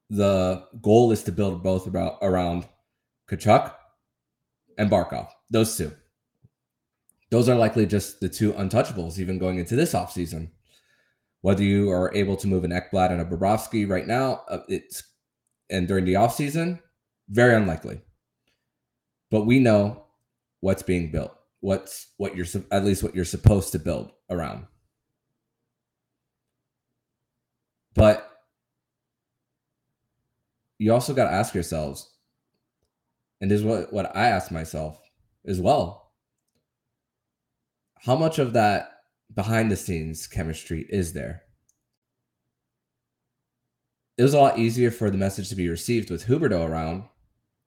the 0.09 0.64
goal 0.81 1.12
is 1.12 1.23
to 1.25 1.33
build 1.33 1.62
both 1.62 1.87
about 1.87 2.19
around 2.23 2.67
Tkachuk 3.31 3.73
and 4.79 4.91
Barkov. 4.91 5.29
Those 5.50 5.76
two. 5.76 5.93
Those 7.31 7.49
are 7.49 7.55
likely 7.55 7.87
just 7.87 8.21
the 8.21 8.29
two 8.29 8.52
untouchables, 8.52 9.19
even 9.19 9.38
going 9.38 9.59
into 9.59 9.75
this 9.75 9.95
offseason. 9.95 10.50
Whether 11.41 11.62
you 11.62 11.91
are 11.91 12.14
able 12.14 12.37
to 12.37 12.47
move 12.47 12.64
an 12.64 12.71
Ekblad 12.71 13.11
and 13.11 13.21
a 13.21 13.25
Bobrovsky 13.25 13.88
right 13.88 14.07
now, 14.07 14.43
uh, 14.49 14.61
it's 14.69 15.02
and 15.71 15.88
during 15.88 16.05
the 16.05 16.14
offseason, 16.14 16.79
very 17.31 17.55
unlikely. 17.55 18.02
But 19.31 19.47
we 19.47 19.59
know 19.59 20.05
what's 20.61 20.83
being 20.83 21.11
built, 21.11 21.35
what's 21.62 22.09
what 22.16 22.37
you're 22.37 22.47
at 22.71 22.85
least 22.85 23.02
what 23.02 23.14
you're 23.14 23.25
supposed 23.25 23.73
to 23.73 23.78
build 23.78 24.12
around. 24.28 24.66
But 27.95 28.28
you 30.78 30.92
also 30.92 31.14
got 31.14 31.25
to 31.25 31.33
ask 31.33 31.54
yourselves, 31.54 32.11
and 33.40 33.50
this 33.50 33.61
is 33.61 33.64
what, 33.64 33.92
what 33.92 34.16
I 34.16 34.28
ask 34.28 34.50
myself 34.50 35.00
as 35.47 35.61
well. 35.61 36.11
How 38.00 38.16
much 38.16 38.40
of 38.40 38.54
that 38.54 38.90
behind 39.33 39.71
the 39.71 39.76
scenes 39.76 40.26
chemistry 40.26 40.87
is 40.88 41.12
there? 41.12 41.42
It 44.19 44.25
was 44.25 44.35
a 44.35 44.40
lot 44.40 44.59
easier 44.59 44.90
for 44.90 45.11
the 45.11 45.19
message 45.19 45.49
to 45.50 45.54
be 45.54 45.69
received 45.69 46.11
with 46.11 46.26
Huberdeau 46.26 46.69
around. 46.69 47.04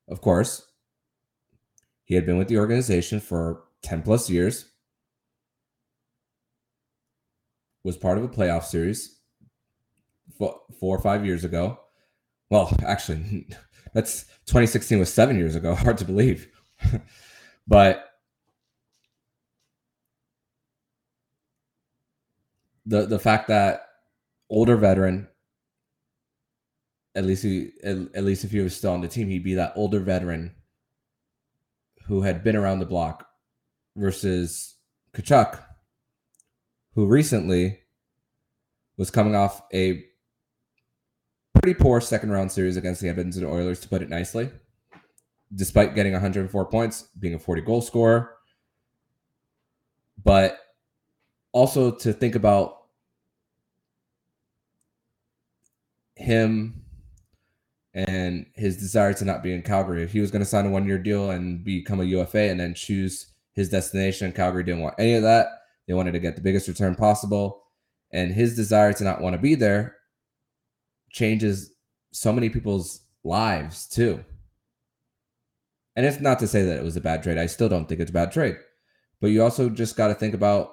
Of 0.10 0.20
course, 0.22 0.68
he 2.04 2.16
had 2.16 2.26
been 2.26 2.38
with 2.38 2.50
the 2.50 2.58
organization 2.58 3.20
for 3.22 3.64
10 3.86 4.02
plus 4.02 4.30
years, 4.30 4.66
was 7.84 7.96
part 7.96 8.18
of 8.18 8.24
a 8.24 8.28
playoff 8.28 8.64
series 8.64 9.20
four 10.38 10.60
or 10.82 11.00
five 11.00 11.24
years 11.24 11.44
ago. 11.44 11.80
Well, 12.50 12.76
actually, 12.84 13.48
that's 13.94 14.24
2016 14.48 15.00
was 15.00 15.14
seven 15.14 15.38
years 15.38 15.56
ago. 15.56 15.76
Hard 15.76 16.00
to 16.00 16.06
believe. 16.06 16.48
but 17.68 18.10
the 22.88 23.06
the 23.06 23.20
fact 23.20 23.48
that 23.50 23.88
older 24.50 24.76
veteran, 24.78 25.28
at 27.14 27.24
least 27.24 27.44
he, 27.44 27.72
at, 27.84 27.98
at 28.16 28.24
least 28.24 28.44
if 28.44 28.52
he 28.52 28.60
was 28.60 28.76
still 28.76 28.94
on 28.94 29.02
the 29.02 29.08
team, 29.08 29.30
he'd 29.30 29.44
be 29.44 29.54
that 29.54 29.74
older 29.76 30.00
veteran 30.00 30.56
who 32.08 32.22
had 32.22 32.44
been 32.44 32.56
around 32.56 32.80
the 32.80 32.86
block 32.86 33.28
versus 33.96 34.76
Tkachuk, 35.14 35.60
who 36.94 37.06
recently 37.06 37.80
was 38.98 39.12
coming 39.12 39.36
off 39.36 39.62
a 39.74 40.06
pretty 41.54 41.74
poor 41.74 42.02
second 42.02 42.32
round 42.32 42.52
series 42.52 42.78
against 42.78 43.02
the 43.02 43.10
Edmonton 43.10 43.46
Oilers, 43.46 43.80
to 43.82 43.90
put 43.90 44.02
it 44.02 44.10
nicely, 44.10 44.50
despite 45.54 45.96
getting 45.96 46.14
104 46.14 46.66
points, 46.66 47.04
being 47.20 47.34
a 47.34 47.40
40 47.40 47.62
goal 47.62 47.82
scorer. 47.82 48.36
But 50.24 50.60
also 51.52 51.92
to 51.92 52.14
think 52.14 52.36
about 52.36 52.86
him 56.16 56.82
and 57.94 58.46
his 58.56 58.78
desire 58.78 59.14
to 59.14 59.26
not 59.26 59.42
be 59.42 59.54
in 59.54 59.62
Calgary. 59.62 60.04
If 60.04 60.12
he 60.12 60.20
was 60.20 60.32
going 60.32 60.42
to 60.42 60.50
sign 60.50 60.66
a 60.66 60.70
one 60.70 60.86
year 60.86 60.98
deal 60.98 61.32
and 61.32 61.64
become 61.64 62.02
a 62.02 62.06
UFA 62.06 62.50
and 62.50 62.60
then 62.60 62.74
choose 62.74 63.28
his 63.56 63.70
destination, 63.70 64.32
Calgary 64.32 64.64
didn't 64.64 64.82
want 64.82 64.96
any 65.00 65.16
of 65.16 65.24
that. 65.24 65.48
They 65.88 65.94
wanted 65.94 66.12
to 66.12 66.20
get 66.20 66.36
the 66.36 66.42
biggest 66.42 66.68
return 66.68 66.96
possible. 66.96 67.64
And 68.12 68.32
his 68.32 68.56
desire 68.56 68.94
to 68.94 69.04
not 69.04 69.22
want 69.22 69.36
to 69.36 69.42
be 69.42 69.56
there 69.56 69.98
changes 71.12 71.72
so 72.12 72.32
many 72.32 72.50
people's 72.50 73.02
lives 73.24 73.88
too. 73.88 74.24
And 75.96 76.06
it's 76.06 76.20
not 76.20 76.40
to 76.40 76.48
say 76.48 76.64
that 76.64 76.78
it 76.78 76.84
was 76.84 76.98
a 76.98 77.02
bad 77.02 77.24
trade. 77.24 77.38
I 77.38 77.46
still 77.46 77.70
don't 77.70 77.88
think 77.88 78.02
it's 78.02 78.12
a 78.12 78.14
bad 78.14 78.32
trade. 78.32 78.58
But 79.22 79.28
you 79.28 79.42
also 79.42 79.70
just 79.70 79.96
got 79.96 80.10
to 80.10 80.14
think 80.14 80.34
about 80.34 80.72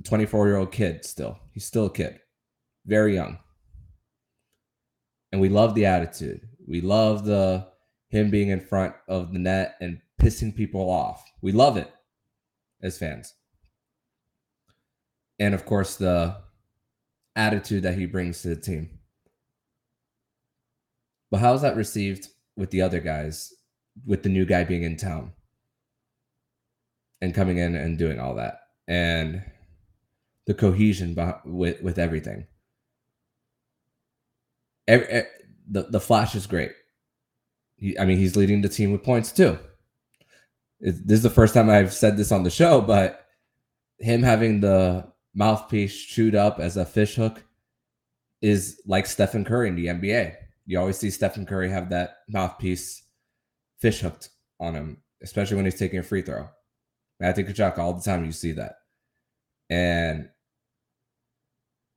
a 0.00 0.02
24 0.02 0.46
year 0.46 0.56
old 0.56 0.72
kid 0.72 1.04
still. 1.04 1.38
He's 1.52 1.64
still 1.64 1.86
a 1.86 1.90
kid, 1.90 2.18
very 2.86 3.14
young 3.14 3.38
and 5.32 5.40
we 5.40 5.48
love 5.48 5.74
the 5.74 5.86
attitude. 5.86 6.48
We 6.66 6.80
love 6.80 7.24
the 7.24 7.68
him 8.08 8.30
being 8.30 8.48
in 8.48 8.60
front 8.60 8.94
of 9.08 9.32
the 9.32 9.38
net 9.38 9.76
and 9.80 10.00
pissing 10.20 10.54
people 10.54 10.90
off. 10.90 11.24
We 11.42 11.52
love 11.52 11.76
it 11.76 11.92
as 12.82 12.98
fans. 12.98 13.34
And 15.38 15.54
of 15.54 15.64
course, 15.64 15.96
the 15.96 16.36
attitude 17.34 17.82
that 17.82 17.98
he 17.98 18.06
brings 18.06 18.42
to 18.42 18.48
the 18.48 18.56
team. 18.56 18.98
But 21.30 21.40
how 21.40 21.54
is 21.54 21.62
that 21.62 21.76
received 21.76 22.28
with 22.56 22.70
the 22.70 22.82
other 22.82 23.00
guys, 23.00 23.52
with 24.06 24.22
the 24.22 24.28
new 24.28 24.46
guy 24.46 24.64
being 24.64 24.84
in 24.84 24.96
town 24.96 25.32
and 27.20 27.34
coming 27.34 27.58
in 27.58 27.74
and 27.74 27.98
doing 27.98 28.18
all 28.18 28.34
that? 28.36 28.60
And 28.88 29.42
the 30.46 30.54
cohesion 30.54 31.16
with, 31.44 31.82
with 31.82 31.98
everything 31.98 32.46
every, 34.88 35.24
the 35.68 35.82
the 35.84 36.00
Flash 36.00 36.34
is 36.34 36.46
great. 36.46 36.72
He, 37.76 37.98
I 37.98 38.04
mean, 38.04 38.18
he's 38.18 38.36
leading 38.36 38.62
the 38.62 38.68
team 38.68 38.92
with 38.92 39.02
points 39.02 39.32
too. 39.32 39.58
This 40.86 41.16
is 41.16 41.22
the 41.24 41.30
first 41.30 41.52
time 41.52 41.68
I've 41.68 41.92
said 41.92 42.16
this 42.16 42.30
on 42.30 42.44
the 42.44 42.50
show, 42.50 42.80
but 42.80 43.26
him 43.98 44.22
having 44.22 44.60
the 44.60 45.04
mouthpiece 45.34 46.00
chewed 46.00 46.36
up 46.36 46.60
as 46.60 46.76
a 46.76 46.84
fish 46.84 47.16
hook 47.16 47.42
is 48.40 48.80
like 48.86 49.06
Stephen 49.06 49.44
Curry 49.44 49.66
in 49.66 49.74
the 49.74 49.86
NBA. 49.86 50.36
You 50.64 50.78
always 50.78 50.96
see 50.96 51.10
Stephen 51.10 51.44
Curry 51.44 51.70
have 51.70 51.90
that 51.90 52.18
mouthpiece 52.28 53.02
fish 53.80 53.98
hooked 53.98 54.30
on 54.60 54.74
him, 54.74 54.98
especially 55.24 55.56
when 55.56 55.64
he's 55.64 55.76
taking 55.78 55.98
a 55.98 56.04
free 56.04 56.22
throw. 56.22 56.48
Matthew 57.18 57.44
Tkachuk, 57.46 57.78
all 57.78 57.94
the 57.94 58.02
time 58.02 58.24
you 58.24 58.30
see 58.30 58.52
that. 58.52 58.76
And 59.68 60.28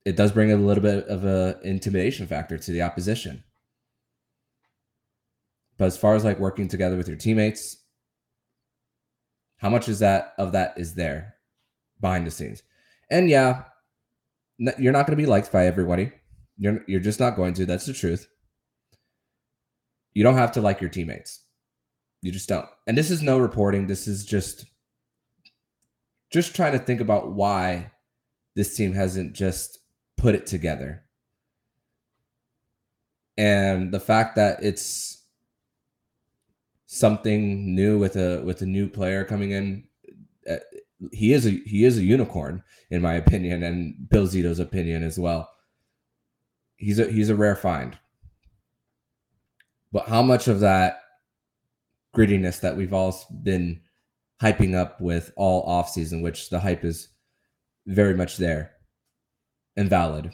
it 0.03 0.15
does 0.15 0.31
bring 0.31 0.51
a 0.51 0.55
little 0.55 0.81
bit 0.81 1.05
of 1.07 1.25
a 1.25 1.59
intimidation 1.63 2.25
factor 2.25 2.57
to 2.57 2.71
the 2.71 2.81
opposition. 2.81 3.43
But 5.77 5.85
as 5.85 5.97
far 5.97 6.15
as 6.15 6.25
like 6.25 6.39
working 6.39 6.67
together 6.67 6.97
with 6.97 7.07
your 7.07 7.17
teammates, 7.17 7.77
how 9.59 9.69
much 9.69 9.87
is 9.87 9.99
that 9.99 10.33
of 10.37 10.53
that 10.53 10.73
is 10.77 10.95
there 10.95 11.35
behind 12.01 12.25
the 12.25 12.31
scenes? 12.31 12.63
And 13.11 13.29
yeah, 13.29 13.63
you're 14.57 14.93
not 14.93 15.05
going 15.05 15.17
to 15.17 15.21
be 15.21 15.29
liked 15.29 15.51
by 15.51 15.67
everybody. 15.67 16.11
You're 16.57 16.83
you're 16.87 16.99
just 16.99 17.19
not 17.19 17.35
going 17.35 17.53
to. 17.55 17.65
That's 17.65 17.85
the 17.85 17.93
truth. 17.93 18.27
You 20.13 20.23
don't 20.23 20.37
have 20.37 20.53
to 20.53 20.61
like 20.61 20.81
your 20.81 20.89
teammates. 20.89 21.43
You 22.21 22.31
just 22.31 22.49
don't. 22.49 22.67
And 22.87 22.97
this 22.97 23.11
is 23.11 23.21
no 23.21 23.37
reporting. 23.39 23.87
This 23.87 24.07
is 24.07 24.25
just 24.25 24.65
just 26.31 26.55
trying 26.55 26.73
to 26.73 26.79
think 26.79 27.01
about 27.01 27.31
why 27.31 27.91
this 28.55 28.75
team 28.75 28.93
hasn't 28.93 29.33
just 29.33 29.79
put 30.17 30.35
it 30.35 30.45
together. 30.45 31.03
And 33.37 33.93
the 33.93 34.01
fact 34.01 34.35
that 34.35 34.61
it's 34.63 35.18
something 36.91 37.75
new 37.75 37.99
with 37.99 38.15
a 38.15 38.41
with 38.41 38.63
a 38.63 38.65
new 38.65 38.87
player 38.87 39.23
coming 39.23 39.51
in, 39.51 39.83
uh, 40.49 40.55
he 41.11 41.33
is 41.33 41.45
a 41.45 41.51
he 41.51 41.85
is 41.85 41.97
a 41.99 42.03
unicorn 42.03 42.63
in 42.89 43.01
my 43.01 43.13
opinion, 43.13 43.61
and 43.61 44.09
Bill 44.09 44.25
Zito's 44.25 44.59
opinion 44.59 45.03
as 45.03 45.19
well. 45.19 45.51
He's 46.77 46.97
a 46.97 47.05
he's 47.05 47.29
a 47.29 47.35
rare 47.35 47.55
find. 47.55 47.97
But 49.91 50.07
how 50.07 50.23
much 50.23 50.47
of 50.47 50.61
that 50.61 51.01
grittiness 52.15 52.59
that 52.61 52.75
we've 52.75 52.93
all 52.93 53.15
been 53.43 53.81
hyping 54.41 54.75
up 54.75 54.99
with 54.99 55.31
all 55.35 55.61
off 55.63 55.89
season, 55.89 56.21
which 56.23 56.49
the 56.49 56.59
hype 56.59 56.83
is 56.83 57.09
very 57.85 58.15
much 58.15 58.37
there 58.37 58.71
and 59.77 59.89
valid. 59.89 60.31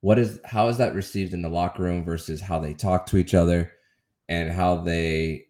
What 0.00 0.18
is 0.18 0.40
how 0.44 0.66
is 0.66 0.78
that 0.78 0.94
received 0.94 1.32
in 1.32 1.42
the 1.42 1.48
locker 1.48 1.84
room 1.84 2.04
versus 2.04 2.40
how 2.40 2.58
they 2.58 2.74
talk 2.74 3.06
to 3.06 3.18
each 3.18 3.34
other 3.34 3.72
and 4.28 4.50
how 4.50 4.76
they 4.76 5.46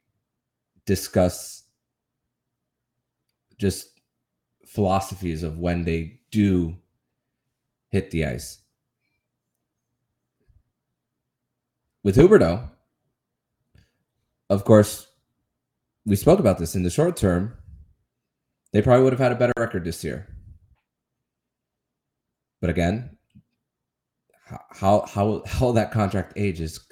discuss 0.85 1.65
just 3.59 4.01
philosophies 4.67 5.43
of 5.43 5.59
when 5.59 5.85
they 5.85 6.21
do 6.31 6.77
hit 7.91 8.11
the 8.11 8.27
ice. 8.27 8.59
With 12.03 12.17
Huberdeau, 12.17 12.71
of 14.49 14.65
course, 14.65 15.07
we 16.05 16.15
spoke 16.15 16.39
about 16.39 16.59
this 16.59 16.77
in 16.77 16.83
the 16.85 16.91
short 16.91 17.17
term. 17.17 17.57
They 18.73 18.83
probably 18.83 19.03
would 19.05 19.13
have 19.13 19.21
had 19.21 19.33
a 19.33 19.37
better 19.37 19.53
record 19.59 19.85
this 19.85 20.05
year. 20.05 20.29
But 22.61 22.71
again, 22.71 23.17
how 24.71 25.05
how 25.07 25.43
how 25.47 25.73
that 25.73 25.91
contract 25.91 26.35
age 26.37 26.61
is 26.61 26.86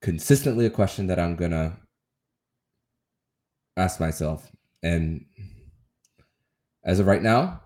consistently 0.00 0.66
a 0.66 0.70
question 0.70 1.06
that 1.08 1.18
I'm 1.18 1.36
gonna 1.36 1.78
ask 3.76 4.00
myself. 4.00 4.50
And 4.82 5.24
as 6.84 7.00
of 7.00 7.06
right 7.06 7.22
now, 7.22 7.60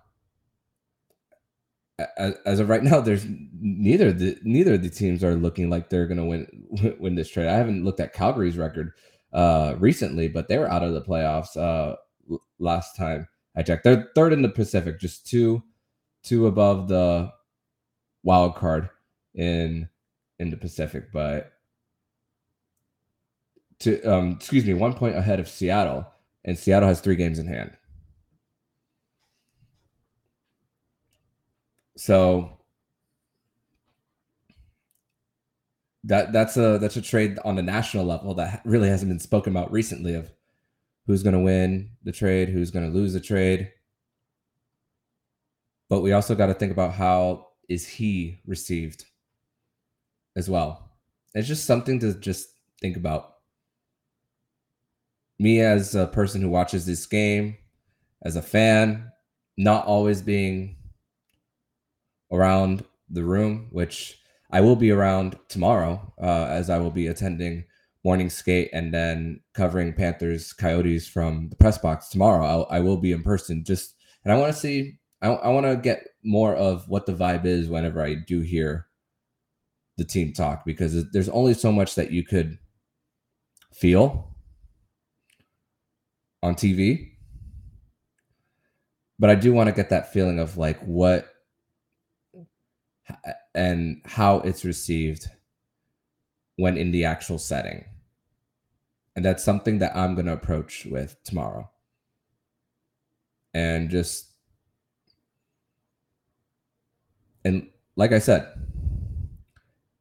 as, 2.17 2.59
of 2.59 2.67
right 2.67 2.83
now, 2.83 2.99
there's 2.99 3.25
neither 3.59 4.11
the 4.11 4.37
neither 4.43 4.73
of 4.73 4.83
the 4.83 4.89
teams 4.89 5.23
are 5.23 5.35
looking 5.35 5.69
like 5.69 5.89
they're 5.89 6.07
gonna 6.07 6.25
win 6.25 6.47
win 6.99 7.15
this 7.15 7.29
trade. 7.29 7.47
I 7.47 7.55
haven't 7.55 7.85
looked 7.85 7.99
at 7.99 8.13
Calgary's 8.13 8.57
record 8.57 8.91
uh 9.33 9.75
recently, 9.79 10.27
but 10.27 10.47
they 10.47 10.57
were 10.57 10.69
out 10.71 10.83
of 10.83 10.93
the 10.93 11.01
playoffs 11.01 11.55
uh 11.57 11.95
last 12.59 12.95
time 12.95 13.27
I 13.55 13.63
checked. 13.63 13.83
They're 13.83 14.09
third 14.15 14.33
in 14.33 14.41
the 14.41 14.49
Pacific, 14.49 14.99
just 14.99 15.25
two 15.25 15.63
two 16.23 16.47
above 16.47 16.89
the 16.89 17.31
wild 18.23 18.55
card 18.55 18.89
in 19.35 19.87
in 20.39 20.49
the 20.49 20.57
Pacific, 20.57 21.11
but 21.13 21.53
to 23.79 24.01
um 24.03 24.33
excuse 24.33 24.65
me, 24.65 24.73
one 24.73 24.93
point 24.93 25.15
ahead 25.15 25.39
of 25.39 25.47
Seattle, 25.47 26.07
and 26.43 26.57
Seattle 26.57 26.89
has 26.89 27.01
three 27.01 27.15
games 27.15 27.39
in 27.39 27.47
hand. 27.47 27.71
So 31.97 32.59
that 36.05 36.31
that's 36.31 36.55
a 36.57 36.77
that's 36.79 36.97
a 36.97 37.01
trade 37.01 37.39
on 37.43 37.55
the 37.55 37.61
national 37.61 38.05
level 38.05 38.33
that 38.35 38.61
really 38.65 38.89
hasn't 38.89 39.09
been 39.09 39.19
spoken 39.19 39.51
about 39.51 39.71
recently 39.71 40.13
of 40.13 40.31
who's 41.07 41.23
going 41.23 41.33
to 41.33 41.39
win 41.39 41.91
the 42.03 42.11
trade, 42.11 42.49
who's 42.49 42.71
going 42.71 42.85
to 42.85 42.95
lose 42.95 43.13
the 43.13 43.19
trade. 43.19 43.71
But 45.89 46.01
we 46.01 46.13
also 46.13 46.35
got 46.35 46.47
to 46.47 46.53
think 46.53 46.71
about 46.71 46.93
how 46.93 47.47
is 47.69 47.87
he 47.87 48.41
received 48.45 49.05
as 50.35 50.49
well. 50.49 50.91
It's 51.33 51.47
just 51.47 51.65
something 51.65 51.99
to 51.99 52.13
just 52.13 52.49
think 52.81 52.97
about. 52.97 53.34
Me 55.39 55.61
as 55.61 55.95
a 55.95 56.07
person 56.07 56.41
who 56.41 56.49
watches 56.49 56.85
this 56.85 57.05
game, 57.05 57.57
as 58.23 58.35
a 58.35 58.41
fan, 58.41 59.11
not 59.57 59.85
always 59.85 60.21
being 60.21 60.77
around 62.31 62.83
the 63.09 63.23
room, 63.23 63.67
which 63.71 64.19
I 64.51 64.61
will 64.61 64.75
be 64.75 64.91
around 64.91 65.37
tomorrow, 65.49 66.13
uh, 66.21 66.45
as 66.45 66.69
I 66.69 66.77
will 66.77 66.91
be 66.91 67.07
attending 67.07 67.65
morning 68.03 68.29
skate 68.29 68.69
and 68.71 68.93
then 68.93 69.41
covering 69.53 69.91
Panthers 69.91 70.53
Coyotes 70.53 71.07
from 71.07 71.49
the 71.49 71.55
press 71.55 71.77
box 71.77 72.07
tomorrow. 72.09 72.45
I'll, 72.45 72.67
I 72.69 72.79
will 72.79 72.97
be 72.97 73.11
in 73.11 73.23
person, 73.23 73.63
just 73.63 73.95
and 74.23 74.31
I 74.31 74.37
want 74.37 74.53
to 74.53 74.59
see. 74.59 74.99
I, 75.21 75.29
I 75.29 75.49
want 75.49 75.65
to 75.65 75.75
get 75.75 76.07
more 76.23 76.55
of 76.55 76.87
what 76.87 77.05
the 77.05 77.13
vibe 77.13 77.45
is 77.45 77.67
whenever 77.67 78.01
I 78.01 78.15
do 78.15 78.41
hear 78.41 78.87
the 79.97 80.03
team 80.03 80.33
talk 80.33 80.65
because 80.65 81.09
there's 81.11 81.29
only 81.29 81.53
so 81.53 81.71
much 81.71 81.95
that 81.95 82.11
you 82.11 82.23
could 82.23 82.59
feel 83.73 84.34
on 86.45 86.55
TV. 86.55 87.11
But 89.17 89.29
I 89.29 89.35
do 89.35 89.51
want 89.51 89.67
to 89.67 89.75
get 89.75 89.89
that 89.89 90.13
feeling 90.13 90.39
of 90.39 90.57
like 90.57 90.79
what 90.81 91.27
and 93.53 94.01
how 94.05 94.39
it's 94.39 94.63
received 94.65 95.27
when 96.57 96.77
in 96.77 96.91
the 96.91 97.05
actual 97.05 97.39
setting. 97.39 97.85
And 99.15 99.23
that's 99.23 99.43
something 99.43 99.79
that 99.79 99.95
I'm 99.95 100.13
going 100.13 100.25
to 100.25 100.33
approach 100.33 100.85
with 100.85 101.15
tomorrow. 101.23 101.69
And 103.53 103.89
just, 103.89 104.27
and 107.45 107.69
like 107.95 108.11
I 108.11 108.19
said, 108.19 108.51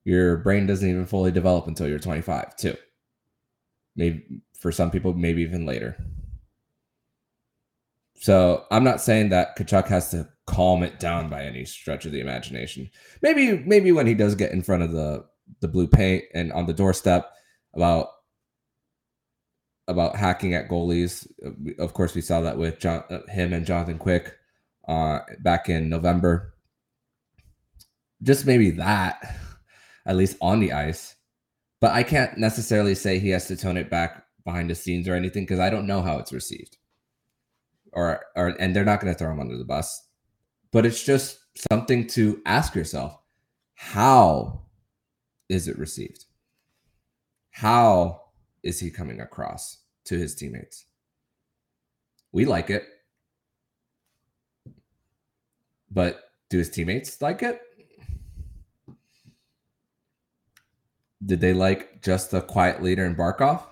your 0.04 0.38
brain 0.38 0.66
doesn't 0.66 0.88
even 0.88 1.06
fully 1.06 1.30
develop 1.30 1.68
until 1.68 1.86
you're 1.88 2.00
25, 2.00 2.56
too. 2.56 2.76
Maybe 3.94 4.42
for 4.58 4.72
some 4.72 4.90
people, 4.90 5.14
maybe 5.14 5.42
even 5.42 5.64
later. 5.64 5.96
So 8.16 8.64
I'm 8.70 8.84
not 8.84 9.00
saying 9.00 9.30
that 9.30 9.56
Tkachuk 9.58 9.86
has 9.88 10.10
to 10.10 10.28
calm 10.46 10.82
it 10.82 11.00
down 11.00 11.28
by 11.28 11.44
any 11.44 11.64
stretch 11.64 12.06
of 12.06 12.12
the 12.12 12.20
imagination. 12.20 12.90
Maybe 13.22 13.58
maybe 13.58 13.92
when 13.92 14.06
he 14.06 14.14
does 14.14 14.34
get 14.34 14.52
in 14.52 14.62
front 14.62 14.82
of 14.82 14.92
the 14.92 15.24
the 15.60 15.68
blue 15.68 15.86
paint 15.86 16.24
and 16.34 16.52
on 16.52 16.66
the 16.66 16.72
doorstep 16.72 17.30
about 17.74 18.08
about 19.88 20.16
hacking 20.16 20.54
at 20.54 20.68
goalies. 20.68 21.26
Of 21.78 21.92
course, 21.92 22.14
we 22.14 22.20
saw 22.20 22.40
that 22.42 22.56
with 22.56 22.78
John, 22.78 23.04
uh, 23.10 23.20
him 23.28 23.52
and 23.52 23.66
Jonathan 23.66 23.98
Quick 23.98 24.34
uh, 24.88 25.20
back 25.40 25.68
in 25.68 25.88
November. 25.88 26.54
Just 28.22 28.46
maybe 28.46 28.70
that, 28.72 29.36
at 30.06 30.16
least 30.16 30.36
on 30.40 30.60
the 30.60 30.72
ice. 30.72 31.14
But 31.80 31.92
I 31.92 32.02
can't 32.02 32.38
necessarily 32.38 32.94
say 32.94 33.18
he 33.18 33.28
has 33.30 33.46
to 33.48 33.56
tone 33.56 33.76
it 33.76 33.90
back 33.90 34.24
behind 34.44 34.70
the 34.70 34.74
scenes 34.74 35.06
or 35.06 35.14
anything 35.14 35.42
because 35.44 35.60
I 35.60 35.68
don't 35.68 35.86
know 35.86 36.00
how 36.00 36.18
it's 36.18 36.32
received. 36.32 36.78
Or, 37.94 38.20
or 38.36 38.48
and 38.60 38.74
they're 38.74 38.84
not 38.84 39.00
going 39.00 39.12
to 39.12 39.18
throw 39.18 39.30
him 39.32 39.40
under 39.40 39.56
the 39.56 39.64
bus 39.64 40.08
but 40.74 40.84
it's 40.84 41.04
just 41.04 41.38
something 41.70 42.04
to 42.08 42.42
ask 42.46 42.74
yourself 42.74 43.16
how 43.76 44.62
is 45.48 45.68
it 45.68 45.78
received? 45.78 46.24
How 47.50 48.22
is 48.64 48.80
he 48.80 48.90
coming 48.90 49.20
across 49.20 49.78
to 50.06 50.18
his 50.18 50.34
teammates? 50.34 50.86
We 52.32 52.44
like 52.44 52.70
it. 52.70 52.84
But 55.92 56.24
do 56.50 56.58
his 56.58 56.70
teammates 56.70 57.22
like 57.22 57.44
it? 57.44 57.60
Did 61.24 61.40
they 61.40 61.52
like 61.54 62.02
just 62.02 62.32
the 62.32 62.40
quiet 62.40 62.82
leader 62.82 63.06
in 63.06 63.14
Barkov? 63.14 63.62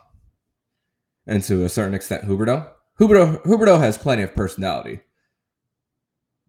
And 1.26 1.42
to 1.44 1.64
a 1.64 1.68
certain 1.68 1.94
extent, 1.94 2.24
Huberdeau? 2.24 2.71
Huberdeau, 3.00 3.42
Huberdeau 3.44 3.78
has 3.81 3.98
plenty 3.98 4.22
of 4.22 4.35
personality 4.35 5.00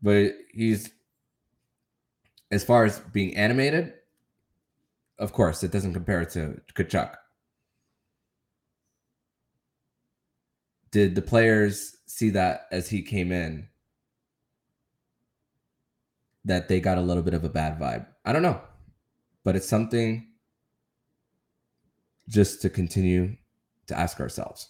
but 0.04 0.34
he's 0.52 0.92
as 2.52 2.64
far 2.64 2.84
as 2.84 3.00
being 3.00 3.36
animated, 3.36 3.94
of 5.18 5.32
course, 5.32 5.64
it 5.64 5.72
doesn't 5.72 5.94
compare 5.94 6.24
to 6.26 6.62
Tkachuk. 6.76 7.16
Did 10.92 11.16
the 11.16 11.22
players 11.22 11.98
see 12.06 12.30
that 12.32 12.68
as 12.72 12.90
he 12.90 13.02
came 13.02 13.32
in? 13.32 13.70
That 16.46 16.68
they 16.68 16.82
got 16.82 16.98
a 16.98 17.02
little 17.02 17.24
bit 17.24 17.34
of 17.34 17.46
a 17.46 17.50
bad 17.50 17.80
vibe. 17.80 18.06
I 18.26 18.34
don't 18.34 18.44
know, 18.44 18.62
but 19.44 19.56
it's 19.56 19.68
something 19.68 20.28
just 22.28 22.62
to 22.62 22.70
continue 22.70 23.38
to 23.88 23.98
ask 23.98 24.20
ourselves. 24.20 24.70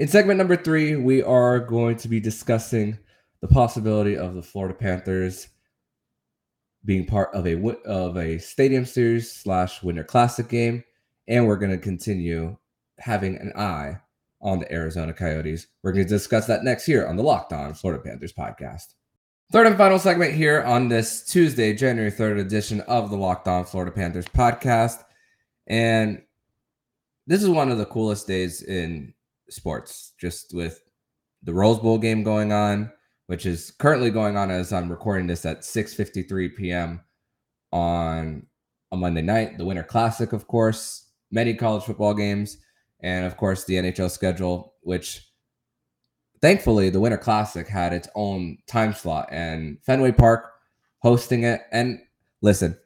In 0.00 0.08
segment 0.08 0.38
number 0.38 0.56
three, 0.56 0.96
we 0.96 1.22
are 1.22 1.58
going 1.58 1.94
to 1.98 2.08
be 2.08 2.20
discussing 2.20 2.98
the 3.42 3.46
possibility 3.46 4.16
of 4.16 4.34
the 4.34 4.42
Florida 4.42 4.72
Panthers 4.72 5.48
being 6.86 7.04
part 7.04 7.28
of 7.34 7.46
a 7.46 7.76
of 7.84 8.16
a 8.16 8.38
Stadium 8.38 8.86
Series 8.86 9.30
slash 9.30 9.82
Winter 9.82 10.02
Classic 10.02 10.48
game, 10.48 10.82
and 11.28 11.46
we're 11.46 11.58
going 11.58 11.70
to 11.70 11.76
continue 11.76 12.56
having 12.98 13.36
an 13.36 13.52
eye 13.54 14.00
on 14.40 14.58
the 14.58 14.72
Arizona 14.72 15.12
Coyotes. 15.12 15.66
We're 15.82 15.92
going 15.92 16.06
to 16.06 16.08
discuss 16.08 16.46
that 16.46 16.64
next 16.64 16.88
year 16.88 17.06
on 17.06 17.16
the 17.16 17.22
Locked 17.22 17.52
On 17.52 17.74
Florida 17.74 18.02
Panthers 18.02 18.32
podcast. 18.32 18.94
Third 19.52 19.66
and 19.66 19.76
final 19.76 19.98
segment 19.98 20.32
here 20.32 20.62
on 20.62 20.88
this 20.88 21.26
Tuesday, 21.26 21.74
January 21.74 22.10
3rd 22.10 22.40
edition 22.40 22.80
of 22.82 23.10
the 23.10 23.18
Locked 23.18 23.48
On 23.48 23.66
Florida 23.66 23.92
Panthers 23.92 24.28
podcast. 24.28 25.04
And 25.66 26.22
this 27.26 27.42
is 27.42 27.50
one 27.50 27.70
of 27.70 27.76
the 27.76 27.84
coolest 27.84 28.26
days 28.26 28.62
in 28.62 29.12
sports, 29.50 30.12
just 30.18 30.54
with 30.54 30.80
the 31.42 31.54
Rose 31.54 31.78
Bowl 31.78 31.98
game 31.98 32.22
going 32.22 32.52
on, 32.52 32.92
which 33.26 33.46
is 33.46 33.72
currently 33.78 34.10
going 34.10 34.36
on 34.36 34.50
as 34.50 34.72
I'm 34.72 34.90
recording 34.90 35.26
this 35.26 35.44
at 35.46 35.60
6:53 35.60 36.56
p.m. 36.56 37.00
on 37.72 38.46
a 38.92 38.96
Monday 38.96 39.22
night. 39.22 39.58
The 39.58 39.64
Winter 39.64 39.82
Classic, 39.82 40.32
of 40.32 40.46
course, 40.46 41.06
many 41.30 41.54
college 41.54 41.84
football 41.84 42.14
games, 42.14 42.58
and 43.00 43.24
of 43.24 43.36
course 43.36 43.64
the 43.64 43.74
NHL 43.74 44.10
schedule, 44.10 44.74
which 44.82 45.26
thankfully 46.40 46.90
the 46.90 47.00
Winter 47.00 47.18
Classic 47.18 47.68
had 47.68 47.92
its 47.92 48.08
own 48.14 48.58
time 48.66 48.92
slot 48.92 49.28
and 49.30 49.78
Fenway 49.84 50.12
Park 50.12 50.52
hosting 50.98 51.44
it. 51.44 51.62
And 51.72 52.00
listen, 52.42 52.78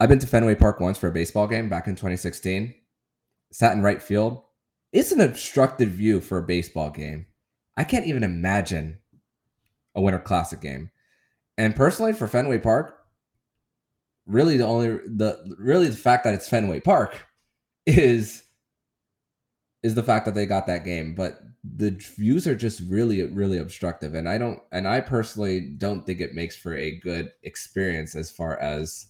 I've 0.00 0.08
been 0.08 0.18
to 0.18 0.26
Fenway 0.26 0.56
Park 0.56 0.80
once 0.80 0.98
for 0.98 1.08
a 1.08 1.12
baseball 1.12 1.46
game 1.46 1.68
back 1.68 1.86
in 1.86 1.94
2016. 1.94 2.74
Sat 3.52 3.72
in 3.72 3.82
right 3.82 4.02
field. 4.02 4.42
It's 4.94 5.12
an 5.12 5.20
obstructed 5.20 5.90
view 5.90 6.22
for 6.22 6.38
a 6.38 6.42
baseball 6.42 6.88
game 6.88 7.26
I 7.76 7.84
can't 7.84 8.06
even 8.06 8.22
imagine 8.22 8.98
a 9.94 10.00
Winter 10.00 10.18
Classic 10.18 10.60
game. 10.60 10.90
And 11.58 11.74
personally, 11.74 12.12
for 12.12 12.28
Fenway 12.28 12.58
Park, 12.58 12.98
really 14.26 14.56
the 14.56 14.66
only 14.66 14.88
the 15.06 15.56
really 15.58 15.88
the 15.88 15.96
fact 15.96 16.24
that 16.24 16.34
it's 16.34 16.48
Fenway 16.48 16.80
Park 16.80 17.26
is 17.86 18.42
is 19.82 19.94
the 19.94 20.02
fact 20.02 20.24
that 20.24 20.34
they 20.34 20.46
got 20.46 20.66
that 20.66 20.84
game. 20.84 21.14
But 21.14 21.40
the 21.64 21.90
views 22.16 22.46
are 22.46 22.54
just 22.54 22.80
really 22.88 23.22
really 23.24 23.58
obstructive, 23.58 24.14
and 24.14 24.28
I 24.28 24.38
don't 24.38 24.60
and 24.72 24.88
I 24.88 25.00
personally 25.00 25.60
don't 25.60 26.04
think 26.04 26.20
it 26.20 26.34
makes 26.34 26.56
for 26.56 26.76
a 26.76 26.98
good 27.00 27.32
experience 27.42 28.14
as 28.14 28.30
far 28.30 28.58
as 28.58 29.06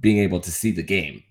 being 0.00 0.18
able 0.18 0.40
to 0.40 0.50
see 0.50 0.72
the 0.72 0.82
game. 0.82 1.22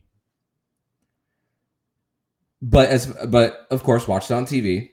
But 2.61 2.89
as 2.89 3.07
but 3.07 3.67
of 3.71 3.83
course, 3.83 4.07
watched 4.07 4.31
on 4.31 4.45
TV 4.45 4.91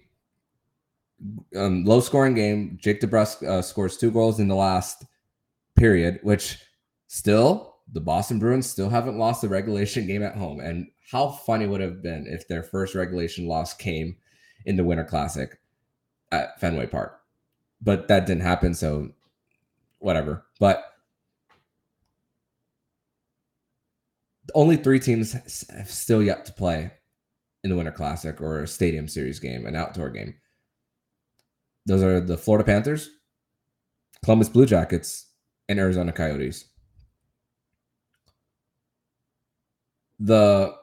um, 1.56 1.84
low 1.84 2.00
scoring 2.00 2.34
game. 2.34 2.78
Jake 2.80 3.00
DeBrusk 3.00 3.46
uh, 3.46 3.62
scores 3.62 3.96
two 3.96 4.10
goals 4.10 4.40
in 4.40 4.48
the 4.48 4.54
last 4.54 5.04
period, 5.76 6.20
which 6.22 6.58
still 7.08 7.76
the 7.92 8.00
Boston 8.00 8.38
Bruins 8.38 8.68
still 8.68 8.90
haven't 8.90 9.18
lost 9.18 9.42
the 9.42 9.48
regulation 9.48 10.06
game 10.06 10.22
at 10.22 10.36
home. 10.36 10.60
And 10.60 10.88
how 11.10 11.28
funny 11.28 11.66
would 11.66 11.80
have 11.80 12.02
been 12.02 12.26
if 12.26 12.46
their 12.48 12.62
first 12.62 12.94
regulation 12.94 13.46
loss 13.46 13.74
came 13.74 14.16
in 14.66 14.76
the 14.76 14.84
Winter 14.84 15.04
Classic 15.04 15.58
at 16.32 16.60
Fenway 16.60 16.86
Park. 16.86 17.20
but 17.80 18.08
that 18.08 18.26
didn't 18.26 18.42
happen. 18.42 18.74
So 18.74 19.10
whatever. 19.98 20.44
But 20.60 20.84
only 24.54 24.76
three 24.76 25.00
teams 25.00 25.32
have 25.70 25.90
still 25.90 26.22
yet 26.22 26.44
to 26.46 26.52
play 26.52 26.90
in 27.68 27.70
the 27.70 27.76
Winter 27.76 27.92
Classic 27.92 28.40
or 28.40 28.62
a 28.62 28.66
Stadium 28.66 29.06
Series 29.06 29.38
game, 29.38 29.66
an 29.66 29.76
outdoor 29.76 30.08
game. 30.08 30.34
Those 31.84 32.02
are 32.02 32.18
the 32.18 32.38
Florida 32.38 32.64
Panthers, 32.64 33.10
Columbus 34.24 34.48
Blue 34.48 34.64
Jackets, 34.64 35.26
and 35.68 35.78
Arizona 35.78 36.12
Coyotes. 36.12 36.64
The 40.18 40.74